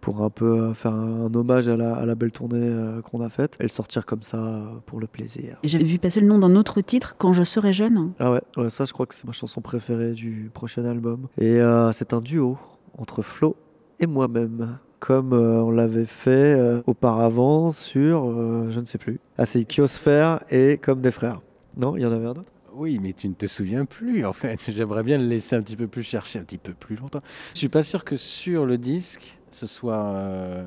pour 0.00 0.22
un 0.22 0.30
peu 0.30 0.58
euh, 0.58 0.74
faire 0.74 0.92
un, 0.92 1.32
hommage 1.34 1.68
à 1.68 1.76
la, 1.76 1.94
à 1.94 2.06
la 2.06 2.14
belle 2.14 2.32
tournée 2.32 2.58
euh, 2.60 3.00
qu'on 3.02 3.20
a 3.20 3.28
faite 3.28 3.56
et 3.60 3.64
le 3.64 3.68
sortir 3.68 4.06
comme 4.06 4.22
ça 4.22 4.38
euh, 4.38 4.64
pour 4.86 5.00
le 5.00 5.06
plaisir. 5.06 5.58
Et 5.62 5.68
j'avais 5.68 5.84
vu 5.84 5.98
passer 5.98 6.20
le 6.20 6.26
nom 6.26 6.38
d'un 6.38 6.54
autre 6.56 6.80
titre, 6.80 7.16
Quand 7.18 7.32
je 7.32 7.42
serai 7.42 7.72
jeune. 7.72 8.12
Ah 8.18 8.30
ouais, 8.30 8.42
ouais, 8.56 8.70
ça 8.70 8.84
je 8.84 8.92
crois 8.92 9.06
que 9.06 9.14
c'est 9.14 9.26
ma 9.26 9.32
chanson 9.32 9.60
préférée 9.60 10.12
du 10.12 10.50
prochain 10.52 10.84
album. 10.84 11.26
Et 11.38 11.60
euh, 11.60 11.92
c'est 11.92 12.12
un 12.12 12.20
duo 12.20 12.58
entre 12.98 13.22
Flo 13.22 13.56
et 13.98 14.06
moi-même. 14.06 14.78
Comme 14.98 15.34
euh, 15.34 15.62
on 15.62 15.70
l'avait 15.70 16.06
fait 16.06 16.30
euh, 16.58 16.80
auparavant 16.86 17.70
sur, 17.70 18.30
euh, 18.30 18.68
je 18.70 18.80
ne 18.80 18.84
sais 18.86 18.96
plus, 18.96 19.20
ah 19.36 19.44
c'est 19.44 19.64
Kiosphère 19.64 20.40
et 20.50 20.78
Comme 20.78 21.02
des 21.02 21.10
frères. 21.10 21.42
Non, 21.76 21.96
il 21.96 22.02
y 22.02 22.06
en 22.06 22.12
avait 22.12 22.26
un 22.26 22.30
autre? 22.30 22.52
Oui, 22.76 22.98
mais 23.02 23.12
tu 23.14 23.28
ne 23.28 23.34
te 23.34 23.46
souviens 23.46 23.86
plus, 23.86 24.24
en 24.26 24.32
fait. 24.34 24.60
J'aimerais 24.70 25.02
bien 25.02 25.16
le 25.18 25.24
laisser 25.26 25.56
un 25.56 25.62
petit 25.62 25.76
peu 25.76 25.86
plus 25.86 26.02
chercher, 26.02 26.38
un 26.38 26.42
petit 26.42 26.58
peu 26.58 26.72
plus 26.74 26.96
longtemps. 26.96 27.22
Je 27.54 27.58
suis 27.58 27.68
pas 27.70 27.82
sûr 27.82 28.04
que 28.04 28.16
sur 28.16 28.66
le 28.66 28.76
disque, 28.76 29.38
ce 29.50 29.66
soit 29.66 30.04
euh, 30.04 30.66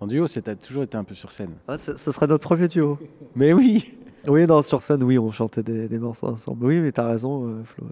en 0.00 0.06
duo. 0.08 0.26
C'est 0.26 0.42
t'as 0.42 0.56
toujours 0.56 0.82
été 0.82 0.96
un 0.96 1.04
peu 1.04 1.14
sur 1.14 1.30
scène. 1.30 1.52
ah, 1.68 1.78
ce 1.78 1.96
ce 1.96 2.10
serait 2.12 2.26
notre 2.26 2.42
premier 2.46 2.66
duo. 2.68 2.98
Mais 3.36 3.52
oui 3.52 3.98
Oui, 4.26 4.46
non, 4.46 4.62
sur 4.62 4.82
scène, 4.82 5.02
oui, 5.04 5.18
on 5.18 5.30
chantait 5.30 5.62
des, 5.62 5.88
des 5.88 5.98
morceaux 5.98 6.28
ensemble. 6.28 6.64
Oui, 6.66 6.80
mais 6.80 6.92
t'as 6.92 7.06
raison, 7.08 7.46
euh, 7.46 7.62
Flo. 7.64 7.86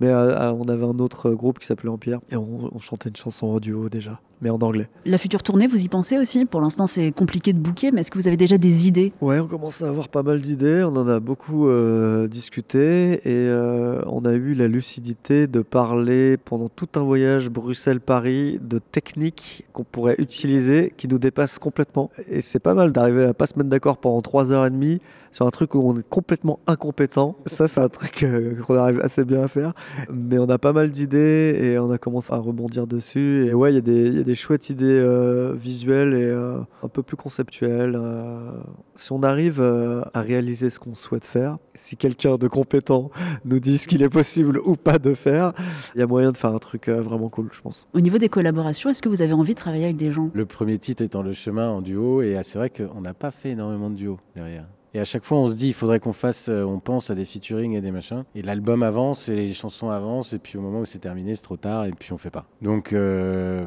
Mais 0.00 0.08
euh, 0.08 0.38
euh, 0.38 0.52
on 0.52 0.64
avait 0.64 0.84
un 0.84 0.98
autre 0.98 1.30
groupe 1.30 1.58
qui 1.58 1.66
s'appelait 1.66 1.88
Empire 1.88 2.20
et 2.30 2.36
on, 2.36 2.70
on 2.72 2.78
chantait 2.78 3.08
une 3.08 3.16
chanson 3.16 3.48
en 3.48 3.60
duo 3.60 3.88
déjà, 3.88 4.20
mais 4.40 4.50
en 4.50 4.58
anglais. 4.58 4.88
La 5.04 5.18
future 5.18 5.42
tournée, 5.42 5.66
vous 5.66 5.84
y 5.84 5.88
pensez 5.88 6.18
aussi? 6.18 6.44
Pour 6.44 6.60
l'instant, 6.60 6.86
c'est 6.86 7.12
compliqué 7.12 7.52
de 7.52 7.58
booker, 7.58 7.92
mais 7.92 8.00
est-ce 8.00 8.10
que 8.10 8.18
vous 8.18 8.28
avez 8.28 8.36
déjà 8.36 8.58
des 8.58 8.88
idées? 8.88 9.12
Ouais, 9.20 9.38
on 9.38 9.46
commence 9.46 9.82
à 9.82 9.88
avoir 9.88 10.08
pas 10.08 10.22
mal 10.22 10.40
d'idées, 10.40 10.82
on 10.84 10.96
en 10.96 11.06
a 11.06 11.20
beaucoup 11.20 11.68
euh, 11.68 12.26
discuté 12.28 13.14
et 13.14 13.20
euh, 13.48 14.02
on 14.06 14.24
a 14.24 14.32
eu 14.32 14.54
la 14.54 14.68
lucidité 14.68 15.46
de 15.46 15.60
parler 15.60 16.36
pendant 16.36 16.68
tout 16.68 16.88
un 16.96 17.02
voyage 17.02 17.50
Bruxelles-Paris 17.50 18.58
de 18.62 18.78
techniques 18.78 19.66
qu'on 19.72 19.84
pourrait 19.84 20.16
utiliser 20.18 20.92
qui 20.96 21.08
nous 21.08 21.18
dépassent 21.18 21.58
complètement. 21.58 22.10
Et 22.28 22.40
c'est 22.40 22.60
pas 22.60 22.74
mal 22.74 22.92
d'arriver 22.92 23.24
à 23.24 23.34
pas 23.34 23.46
se 23.46 23.56
mettre 23.56 23.70
d'accord 23.70 23.98
pendant 23.98 24.20
3 24.22 24.52
heures 24.52 24.66
et 24.66 24.70
demie 24.70 25.00
sur 25.32 25.44
un 25.46 25.50
truc 25.50 25.74
où 25.74 25.80
on 25.84 25.96
est 25.98 26.08
complètement 26.08 26.60
incompétent. 26.68 27.36
Ça, 27.46 27.66
c'est 27.66 27.80
un 27.80 27.88
truc 27.88 28.22
euh, 28.22 28.54
qu'on 28.66 28.76
arrive 28.76 29.00
assez 29.00 29.24
bien 29.24 29.42
à 29.42 29.48
faire. 29.48 29.72
Mais 30.12 30.38
on 30.38 30.48
a 30.48 30.58
pas 30.58 30.72
mal 30.72 30.90
d'idées 30.92 31.58
et 31.60 31.78
on 31.80 31.90
a 31.90 31.98
commencé 31.98 32.32
à 32.32 32.36
rebondir 32.36 32.86
dessus. 32.86 33.46
Et 33.46 33.54
ouais, 33.54 33.72
il 33.72 33.74
y, 33.74 33.78
a 33.78 33.80
des- 33.80 34.06
il 34.06 34.16
y 34.18 34.20
a 34.20 34.24
des 34.24 34.34
chouettes 34.36 34.70
idées 34.70 34.84
euh, 35.00 35.54
visuelles 35.56 36.14
et 36.14 36.22
euh, 36.24 36.58
un 36.84 36.88
peu 36.88 37.02
plus 37.02 37.16
conceptuelles. 37.16 37.96
euh. 37.96 38.52
si 38.94 39.10
on 39.12 39.22
arrive 39.22 39.60
euh, 39.60 40.02
à 40.14 40.20
réaliser 40.20 40.70
ce 40.70 40.78
qu'on 40.78 40.94
souhaite 40.94 41.24
faire, 41.24 41.58
si 41.74 41.96
quelqu'un 41.96 42.36
de 42.36 42.46
compétent 42.46 43.10
nous 43.44 43.58
dit 43.58 43.78
ce 43.78 43.88
qu'il 43.88 44.02
est 44.02 44.08
possible 44.10 44.60
ou 44.64 44.76
pas 44.76 44.98
de 44.98 45.14
faire, 45.14 45.52
il 45.94 46.00
y 46.00 46.02
a 46.02 46.06
moyen 46.06 46.30
de 46.32 46.36
faire 46.36 46.52
un 46.54 46.58
truc 46.58 46.88
euh, 46.88 47.00
vraiment 47.00 47.30
cool, 47.30 47.48
je 47.52 47.60
pense. 47.62 47.88
Au 47.94 48.00
niveau 48.00 48.18
des 48.18 48.28
collaborations, 48.28 48.90
est-ce 48.90 49.00
que 49.00 49.08
vous 49.08 49.22
avez 49.22 49.32
envie 49.32 49.54
de 49.54 49.58
travailler 49.58 49.84
avec 49.84 49.96
des 49.96 50.12
gens? 50.12 50.30
Le 50.34 50.44
premier 50.46 50.78
titre 50.78 51.02
étant 51.02 51.22
Le 51.22 51.32
Chemin 51.32 51.70
en 51.70 51.80
duo, 51.80 52.20
et 52.20 52.38
c'est 52.42 52.58
vrai 52.58 52.68
qu'on 52.70 53.00
n'a 53.00 53.14
pas 53.14 53.30
fait 53.30 53.50
énormément 53.50 53.88
de 53.88 53.94
duos 53.96 54.18
derrière. 54.36 54.66
Et 54.94 55.00
à 55.00 55.04
chaque 55.06 55.24
fois, 55.24 55.38
on 55.38 55.46
se 55.46 55.54
dit, 55.54 55.68
il 55.68 55.74
faudrait 55.74 56.00
qu'on 56.00 56.12
fasse, 56.12 56.48
euh, 56.50 56.64
on 56.64 56.78
pense 56.78 57.08
à 57.10 57.14
des 57.14 57.24
featuring 57.24 57.72
et 57.72 57.80
des 57.80 57.90
machins. 57.90 58.24
Et 58.34 58.42
l'album 58.42 58.82
avance, 58.82 59.28
et 59.30 59.36
les 59.36 59.54
chansons 59.54 59.88
avancent, 59.88 60.34
et 60.34 60.38
puis 60.38 60.58
au 60.58 60.60
moment 60.60 60.80
où 60.80 60.84
c'est 60.84 60.98
terminé, 60.98 61.34
c'est 61.34 61.42
trop 61.42 61.56
tard, 61.56 61.86
et 61.86 61.92
puis 61.92 62.12
on 62.12 62.18
fait 62.18 62.30
pas. 62.30 62.44
Donc 62.60 62.92
euh, 62.92 63.64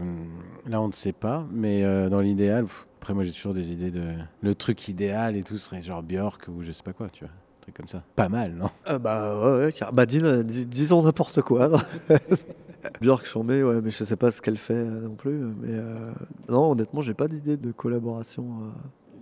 là, 0.67 0.79
on 0.81 0.87
ne 0.87 0.93
sait 0.93 1.13
pas, 1.13 1.45
mais 1.51 1.83
euh, 1.83 2.09
dans 2.09 2.19
l'idéal, 2.19 2.67
après, 3.01 3.15
moi 3.15 3.23
j'ai 3.23 3.31
toujours 3.31 3.55
des 3.55 3.71
idées 3.71 3.89
de. 3.91 4.03
Le 4.41 4.55
truc 4.55 4.87
idéal 4.87 5.35
et 5.35 5.43
tout 5.43 5.57
serait 5.57 5.81
genre 5.81 6.03
Björk 6.03 6.47
ou 6.47 6.61
je 6.61 6.71
sais 6.71 6.83
pas 6.83 6.93
quoi, 6.93 7.09
tu 7.09 7.23
vois. 7.23 7.33
Truc 7.61 7.75
comme 7.75 7.87
ça. 7.87 8.03
Pas 8.15 8.29
mal, 8.29 8.53
non? 8.53 8.69
Ah 8.85 8.99
bah 8.99 9.39
ouais, 9.39 9.65
ouais, 9.65 9.71
bah 9.93 10.05
dis, 10.05 10.21
dis- 10.43 10.67
disons 10.67 11.01
n'importe 11.01 11.41
quoi. 11.41 11.71
Björk 13.01 13.25
Chambé, 13.25 13.63
ouais, 13.63 13.81
mais 13.81 13.89
je 13.89 14.03
sais 14.03 14.15
pas 14.15 14.29
ce 14.29 14.43
qu'elle 14.43 14.57
fait 14.57 14.83
non 14.83 15.15
plus. 15.15 15.39
Mais 15.59 15.79
non, 16.49 16.71
honnêtement, 16.71 17.01
j'ai 17.01 17.15
pas 17.15 17.27
d'idée 17.27 17.57
de 17.57 17.71
collaboration. 17.71 18.71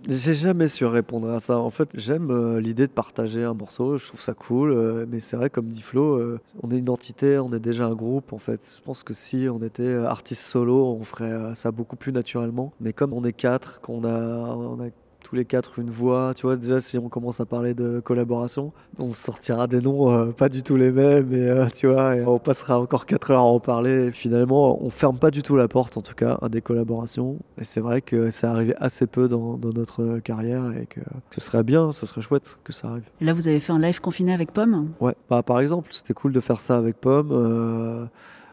J'ai 0.06 0.34
jamais 0.34 0.68
su 0.68 0.84
répondre 0.84 1.30
à 1.30 1.40
ça. 1.40 1.58
En 1.58 1.70
fait, 1.70 1.98
j'aime 1.98 2.30
euh, 2.30 2.60
l'idée 2.60 2.86
de 2.86 2.92
partager 2.92 3.42
un 3.42 3.54
morceau, 3.54 3.96
je 3.96 4.06
trouve 4.06 4.20
ça 4.20 4.34
cool. 4.34 4.70
euh, 4.70 5.06
mais 5.08 5.18
c'est 5.18 5.36
vrai, 5.36 5.48
comme 5.48 5.68
dit 5.68 5.80
Flo, 5.80 6.16
euh, 6.16 6.40
on 6.62 6.70
est 6.70 6.78
une 6.78 6.90
entité, 6.90 7.38
on 7.38 7.50
est 7.54 7.60
déjà 7.60 7.86
un 7.86 7.94
groupe. 7.94 8.34
En 8.34 8.38
fait, 8.38 8.70
je 8.76 8.82
pense 8.82 9.02
que 9.02 9.14
si 9.14 9.48
on 9.50 9.62
était 9.62 9.94
artiste 9.94 10.42
solo, 10.42 10.94
on 11.00 11.02
ferait 11.04 11.54
ça 11.54 11.70
beaucoup 11.70 11.96
plus 11.96 12.12
naturellement. 12.12 12.74
Mais 12.80 12.92
comme 12.92 13.14
on 13.14 13.24
est 13.24 13.32
quatre, 13.32 13.80
qu'on 13.80 14.04
a, 14.04 14.10
on 14.10 14.78
a 14.80 14.88
tous 15.34 15.38
les 15.38 15.44
quatre 15.44 15.80
une 15.80 15.90
voix, 15.90 16.32
tu 16.32 16.46
vois, 16.46 16.56
déjà 16.56 16.80
si 16.80 16.96
on 16.96 17.08
commence 17.08 17.40
à 17.40 17.44
parler 17.44 17.74
de 17.74 17.98
collaboration, 17.98 18.72
on 19.00 19.12
sortira 19.12 19.66
des 19.66 19.80
noms 19.80 20.12
euh, 20.12 20.30
pas 20.30 20.48
du 20.48 20.62
tout 20.62 20.76
les 20.76 20.92
mêmes 20.92 21.32
et 21.32 21.48
euh, 21.48 21.66
tu 21.74 21.88
vois, 21.88 22.14
et 22.14 22.24
on 22.24 22.38
passera 22.38 22.78
encore 22.78 23.04
4 23.04 23.32
heures 23.32 23.40
à 23.40 23.42
en 23.42 23.58
parler. 23.58 24.06
Et 24.06 24.12
finalement, 24.12 24.80
on 24.80 24.90
ferme 24.90 25.18
pas 25.18 25.32
du 25.32 25.42
tout 25.42 25.56
la 25.56 25.66
porte 25.66 25.96
en 25.96 26.02
tout 26.02 26.14
cas 26.14 26.38
à 26.40 26.48
des 26.48 26.60
collaborations. 26.60 27.38
Et 27.60 27.64
c'est 27.64 27.80
vrai 27.80 28.00
que 28.00 28.30
c'est 28.30 28.46
arrivé 28.46 28.74
assez 28.78 29.08
peu 29.08 29.26
dans, 29.26 29.56
dans 29.56 29.72
notre 29.72 30.20
carrière 30.20 30.70
et 30.80 30.86
que, 30.86 31.00
que 31.00 31.40
ce 31.40 31.40
serait 31.40 31.64
bien, 31.64 31.90
ce 31.90 32.06
serait 32.06 32.22
chouette 32.22 32.58
que 32.62 32.72
ça 32.72 32.90
arrive. 32.90 33.02
Et 33.20 33.24
là, 33.24 33.32
vous 33.32 33.48
avez 33.48 33.58
fait 33.58 33.72
un 33.72 33.80
live 33.80 34.00
confiné 34.00 34.32
avec 34.32 34.52
Pomme? 34.52 34.92
Ouais, 35.00 35.16
bah, 35.28 35.42
par 35.42 35.58
exemple, 35.58 35.88
c'était 35.90 36.14
cool 36.14 36.32
de 36.32 36.40
faire 36.40 36.60
ça 36.60 36.76
avec 36.76 37.00
Pomme. 37.00 37.30
euh, 37.32 38.06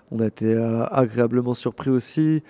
on 0.10 0.20
a 0.20 0.26
été 0.26 0.58
agréablement 0.92 1.54
surpris 1.54 1.90
aussi 1.90 2.44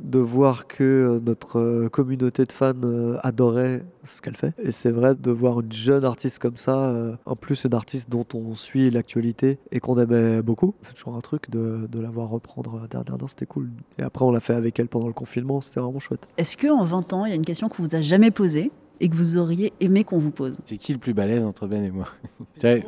de 0.00 0.18
voir 0.18 0.66
que 0.66 0.84
euh, 0.84 1.20
notre 1.20 1.58
euh, 1.58 1.88
communauté 1.88 2.44
de 2.44 2.52
fans 2.52 2.72
euh, 2.84 3.18
adorait 3.22 3.84
ce 4.02 4.20
qu'elle 4.20 4.36
fait. 4.36 4.52
Et 4.58 4.72
c'est 4.72 4.90
vrai 4.90 5.14
de 5.14 5.30
voir 5.30 5.60
une 5.60 5.72
jeune 5.72 6.04
artiste 6.04 6.38
comme 6.38 6.56
ça, 6.56 6.94
en 7.24 7.36
plus 7.36 7.64
une 7.64 7.74
artiste 7.74 8.10
dont 8.10 8.26
on 8.34 8.54
suit 8.54 8.90
l'actualité 8.90 9.58
et 9.72 9.80
qu'on 9.80 9.98
aimait 9.98 10.42
beaucoup. 10.42 10.74
C'est 10.82 10.94
toujours 10.94 11.16
un 11.16 11.20
truc 11.20 11.50
de, 11.50 11.86
de 11.90 12.00
la 12.00 12.10
voir 12.10 12.28
reprendre 12.28 12.82
euh, 12.84 12.86
dernièrement, 12.88 13.26
c'était 13.26 13.46
cool. 13.46 13.70
Et 13.98 14.02
après, 14.02 14.24
on 14.24 14.30
l'a 14.30 14.40
fait 14.40 14.54
avec 14.54 14.78
elle 14.78 14.88
pendant 14.88 15.06
le 15.06 15.12
confinement, 15.12 15.60
c'était 15.60 15.80
vraiment 15.80 15.98
chouette. 15.98 16.26
Est-ce 16.36 16.56
que 16.56 16.68
en 16.68 16.84
20 16.84 17.12
ans, 17.12 17.24
il 17.24 17.30
y 17.30 17.32
a 17.32 17.36
une 17.36 17.44
question 17.44 17.68
qu'on 17.68 17.82
vous 17.82 17.94
a 17.94 18.02
jamais 18.02 18.30
posée 18.30 18.70
et 19.00 19.08
que 19.08 19.16
vous 19.16 19.36
auriez 19.36 19.72
aimé 19.80 20.04
qu'on 20.04 20.18
vous 20.18 20.30
pose? 20.30 20.58
C'est 20.64 20.76
qui 20.76 20.92
le 20.92 20.98
plus 20.98 21.14
balèze 21.14 21.44
entre 21.44 21.66
Ben 21.66 21.84
et 21.84 21.90
moi? 21.90 22.08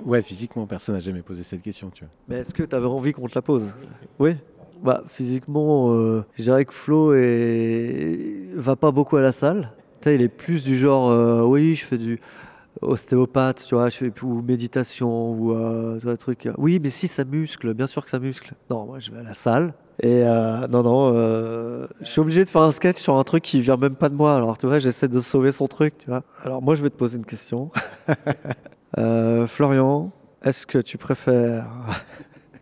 Ouais, 0.06 0.22
physiquement, 0.22 0.66
personne 0.66 0.94
n'a 0.94 1.00
jamais 1.00 1.22
posé 1.22 1.42
cette 1.42 1.60
question, 1.60 1.90
tu 1.90 2.04
vois. 2.04 2.10
Mais 2.28 2.36
est-ce 2.36 2.54
que 2.54 2.62
tu 2.62 2.74
avais 2.74 2.86
envie 2.86 3.12
qu'on 3.12 3.26
te 3.28 3.34
la 3.34 3.42
pose? 3.42 3.74
Oui. 4.18 4.36
Bah, 4.82 5.02
physiquement, 5.08 5.92
euh, 5.92 6.24
je 6.34 6.42
dirais 6.42 6.64
que 6.64 6.74
Flo 6.74 7.14
est... 7.14 8.48
va 8.54 8.76
pas 8.76 8.90
beaucoup 8.90 9.16
à 9.16 9.22
la 9.22 9.32
salle. 9.32 9.72
Il 10.04 10.22
est 10.22 10.28
plus 10.28 10.62
du 10.62 10.76
genre, 10.76 11.10
euh, 11.10 11.42
oui, 11.42 11.74
je 11.74 11.84
fais 11.84 11.98
du 11.98 12.20
ostéopathe, 12.82 13.64
tu 13.66 13.74
vois, 13.74 13.88
je 13.88 13.96
fais 13.96 14.12
ou 14.22 14.42
méditation 14.42 15.32
ou 15.32 15.52
euh, 15.52 15.98
tu 15.98 16.06
vois, 16.06 16.16
truc. 16.16 16.48
Oui, 16.58 16.78
mais 16.82 16.90
si 16.90 17.08
ça 17.08 17.24
muscle, 17.24 17.74
bien 17.74 17.86
sûr 17.86 18.04
que 18.04 18.10
ça 18.10 18.18
muscle. 18.18 18.52
Non, 18.70 18.86
moi 18.86 18.98
je 18.98 19.10
vais 19.10 19.18
à 19.18 19.22
la 19.22 19.34
salle. 19.34 19.74
Et 20.02 20.22
euh, 20.24 20.66
non, 20.68 20.82
non, 20.82 21.12
euh, 21.14 21.86
je 22.02 22.06
suis 22.06 22.20
obligé 22.20 22.44
de 22.44 22.48
faire 22.50 22.62
un 22.62 22.70
sketch 22.70 22.96
sur 22.96 23.16
un 23.16 23.24
truc 23.24 23.42
qui 23.42 23.60
vient 23.60 23.78
même 23.78 23.96
pas 23.96 24.10
de 24.10 24.14
moi. 24.14 24.36
Alors, 24.36 24.58
tu 24.58 24.66
vois, 24.66 24.78
j'essaie 24.78 25.08
de 25.08 25.20
sauver 25.20 25.52
son 25.52 25.68
truc, 25.68 25.96
tu 25.96 26.08
vois. 26.08 26.22
Alors, 26.44 26.60
moi, 26.60 26.74
je 26.74 26.82
vais 26.82 26.90
te 26.90 26.96
poser 26.96 27.16
une 27.16 27.24
question. 27.24 27.70
Florian, 29.46 30.12
est-ce 30.44 30.66
que 30.66 30.78
tu 30.78 30.98
préfères 30.98 31.66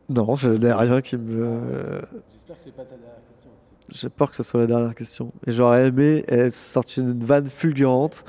non, 0.09 0.35
je 0.37 0.51
n'ai 0.51 0.73
rien 0.73 1.01
qui 1.01 1.17
me. 1.17 2.01
J'espère 2.31 2.57
que 2.57 2.63
c'est 2.63 2.75
pas 2.75 2.85
ta 2.85 2.97
dernière 2.97 3.25
question. 3.29 3.51
J'ai 3.91 4.09
peur 4.09 4.31
que 4.31 4.37
ce 4.37 4.43
soit 4.43 4.61
la 4.61 4.67
dernière 4.67 4.95
question. 4.95 5.33
Et 5.47 5.53
j'aurais 5.53 5.89
aimé 5.89 6.25
être 6.29 6.55
sorti 6.55 7.01
une 7.01 7.25
vanne 7.25 7.47
fulgurante, 7.49 8.25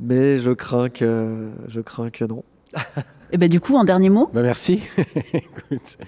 mais 0.00 0.38
je 0.38 0.50
crains 0.50 0.88
que, 0.88 1.50
je 1.68 1.80
crains 1.80 2.10
que 2.10 2.24
non. 2.24 2.42
Et 3.32 3.38
ben 3.38 3.48
du 3.48 3.60
coup, 3.60 3.76
un 3.78 3.84
dernier 3.84 4.10
mot? 4.10 4.30
Bah 4.32 4.42
merci. 4.42 4.82
Écoute, 5.32 5.98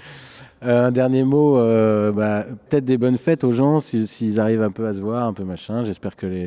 euh, 0.63 0.87
un 0.87 0.91
dernier 0.93 1.25
mot, 1.25 1.59
euh, 1.59 2.13
bah, 2.13 2.45
peut-être 2.69 2.85
des 2.85 2.99
bonnes 2.99 3.19
fêtes 3.19 3.43
aux 3.45 3.53
gens 3.53 3.81
si- 3.81 4.07
s'ils 4.07 4.39
arrivent 4.39 4.63
un 4.63 4.71
peu 4.71 4.87
à 4.87 4.95
se 4.95 5.01
voir, 5.01 5.27
un 5.27 5.33
peu 5.33 5.43
machin. 5.45 5.85
J'espère 5.85 6.15
que 6.17 6.27
les, 6.27 6.45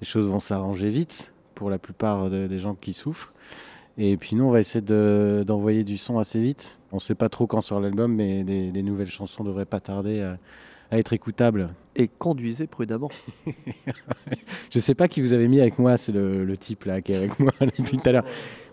les 0.00 0.06
choses 0.06 0.26
vont 0.26 0.40
s'arranger 0.40 0.90
vite 0.90 1.32
pour 1.54 1.70
la 1.70 1.78
plupart 1.78 2.28
de- 2.28 2.46
des 2.48 2.58
gens 2.58 2.74
qui 2.74 2.92
souffrent. 2.92 3.32
Et 3.98 4.16
puis 4.16 4.36
nous, 4.36 4.44
on 4.44 4.50
va 4.50 4.60
essayer 4.60 4.82
de- 4.82 5.42
d'envoyer 5.46 5.82
du 5.84 5.96
son 5.96 6.18
assez 6.18 6.40
vite. 6.40 6.78
On 6.92 6.96
ne 6.96 7.00
sait 7.00 7.14
pas 7.14 7.28
trop 7.28 7.46
quand 7.46 7.60
sort 7.62 7.80
l'album, 7.80 8.14
mais 8.14 8.44
des, 8.44 8.70
des 8.70 8.82
nouvelles 8.82 9.10
chansons 9.10 9.42
devraient 9.44 9.64
pas 9.64 9.80
tarder 9.80 10.20
à, 10.20 10.38
à 10.90 10.98
être 10.98 11.12
écoutables. 11.14 11.68
Et 11.96 12.08
conduisez 12.08 12.66
prudemment. 12.66 13.10
Je 14.70 14.78
sais 14.78 14.94
pas 14.94 15.08
qui 15.08 15.20
vous 15.22 15.32
avez 15.32 15.48
mis 15.48 15.60
avec 15.60 15.78
moi, 15.78 15.96
c'est 15.96 16.12
le, 16.12 16.44
le 16.44 16.58
type 16.58 16.84
là 16.84 17.00
qui 17.00 17.12
est 17.12 17.16
avec 17.16 17.40
moi 17.40 17.52
depuis 17.60 17.96
tout 17.96 18.08
à 18.08 18.12
l'heure. 18.12 18.24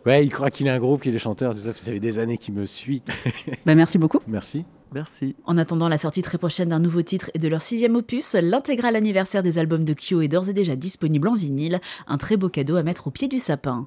Ouais, 0.06 0.26
il 0.26 0.30
croit 0.30 0.52
qu'il 0.52 0.68
a 0.68 0.74
un 0.74 0.80
groupe, 0.80 1.02
qu'il 1.02 1.16
est 1.16 1.20
chanteur, 1.20 1.54
tout 1.54 1.62
ça. 1.62 1.74
Ça 1.74 1.92
fait 1.94 2.00
des 2.02 2.20
années 2.20 2.38
qu'il 2.38 2.54
me 2.54 2.66
suit. 2.66 3.02
Bah 3.66 3.76
merci 3.76 3.98
beaucoup. 3.98 4.20
Merci. 4.28 4.66
Merci. 4.94 5.36
En 5.46 5.58
attendant 5.58 5.88
la 5.90 5.98
sortie 5.98 6.22
très 6.22 6.38
prochaine 6.38 6.70
d'un 6.70 6.80
nouveau 6.80 7.02
titre 7.02 7.32
et 7.34 7.40
de 7.40 7.48
leur 7.48 7.62
sixième 7.64 7.96
opus, 7.96 8.36
l'intégral 8.36 8.96
anniversaire 8.98 9.42
des 9.42 9.58
albums 9.58 9.86
de 9.86 9.94
Kyo 9.94 10.22
est 10.22 10.28
d'ores 10.28 10.50
et 10.50 10.54
déjà 10.54 10.76
disponible 10.76 11.30
en 11.30 11.36
vinyle, 11.36 11.80
un 12.08 12.18
très 12.18 12.36
beau 12.38 12.50
cadeau 12.50 12.76
à 12.76 12.84
mettre 12.84 13.08
au 13.08 13.12
pied 13.12 13.28
du 13.30 13.40
sapin. 13.40 13.86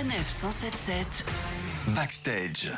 Sanef 0.00 0.30
177 0.30 1.24
Backstage. 1.94 2.72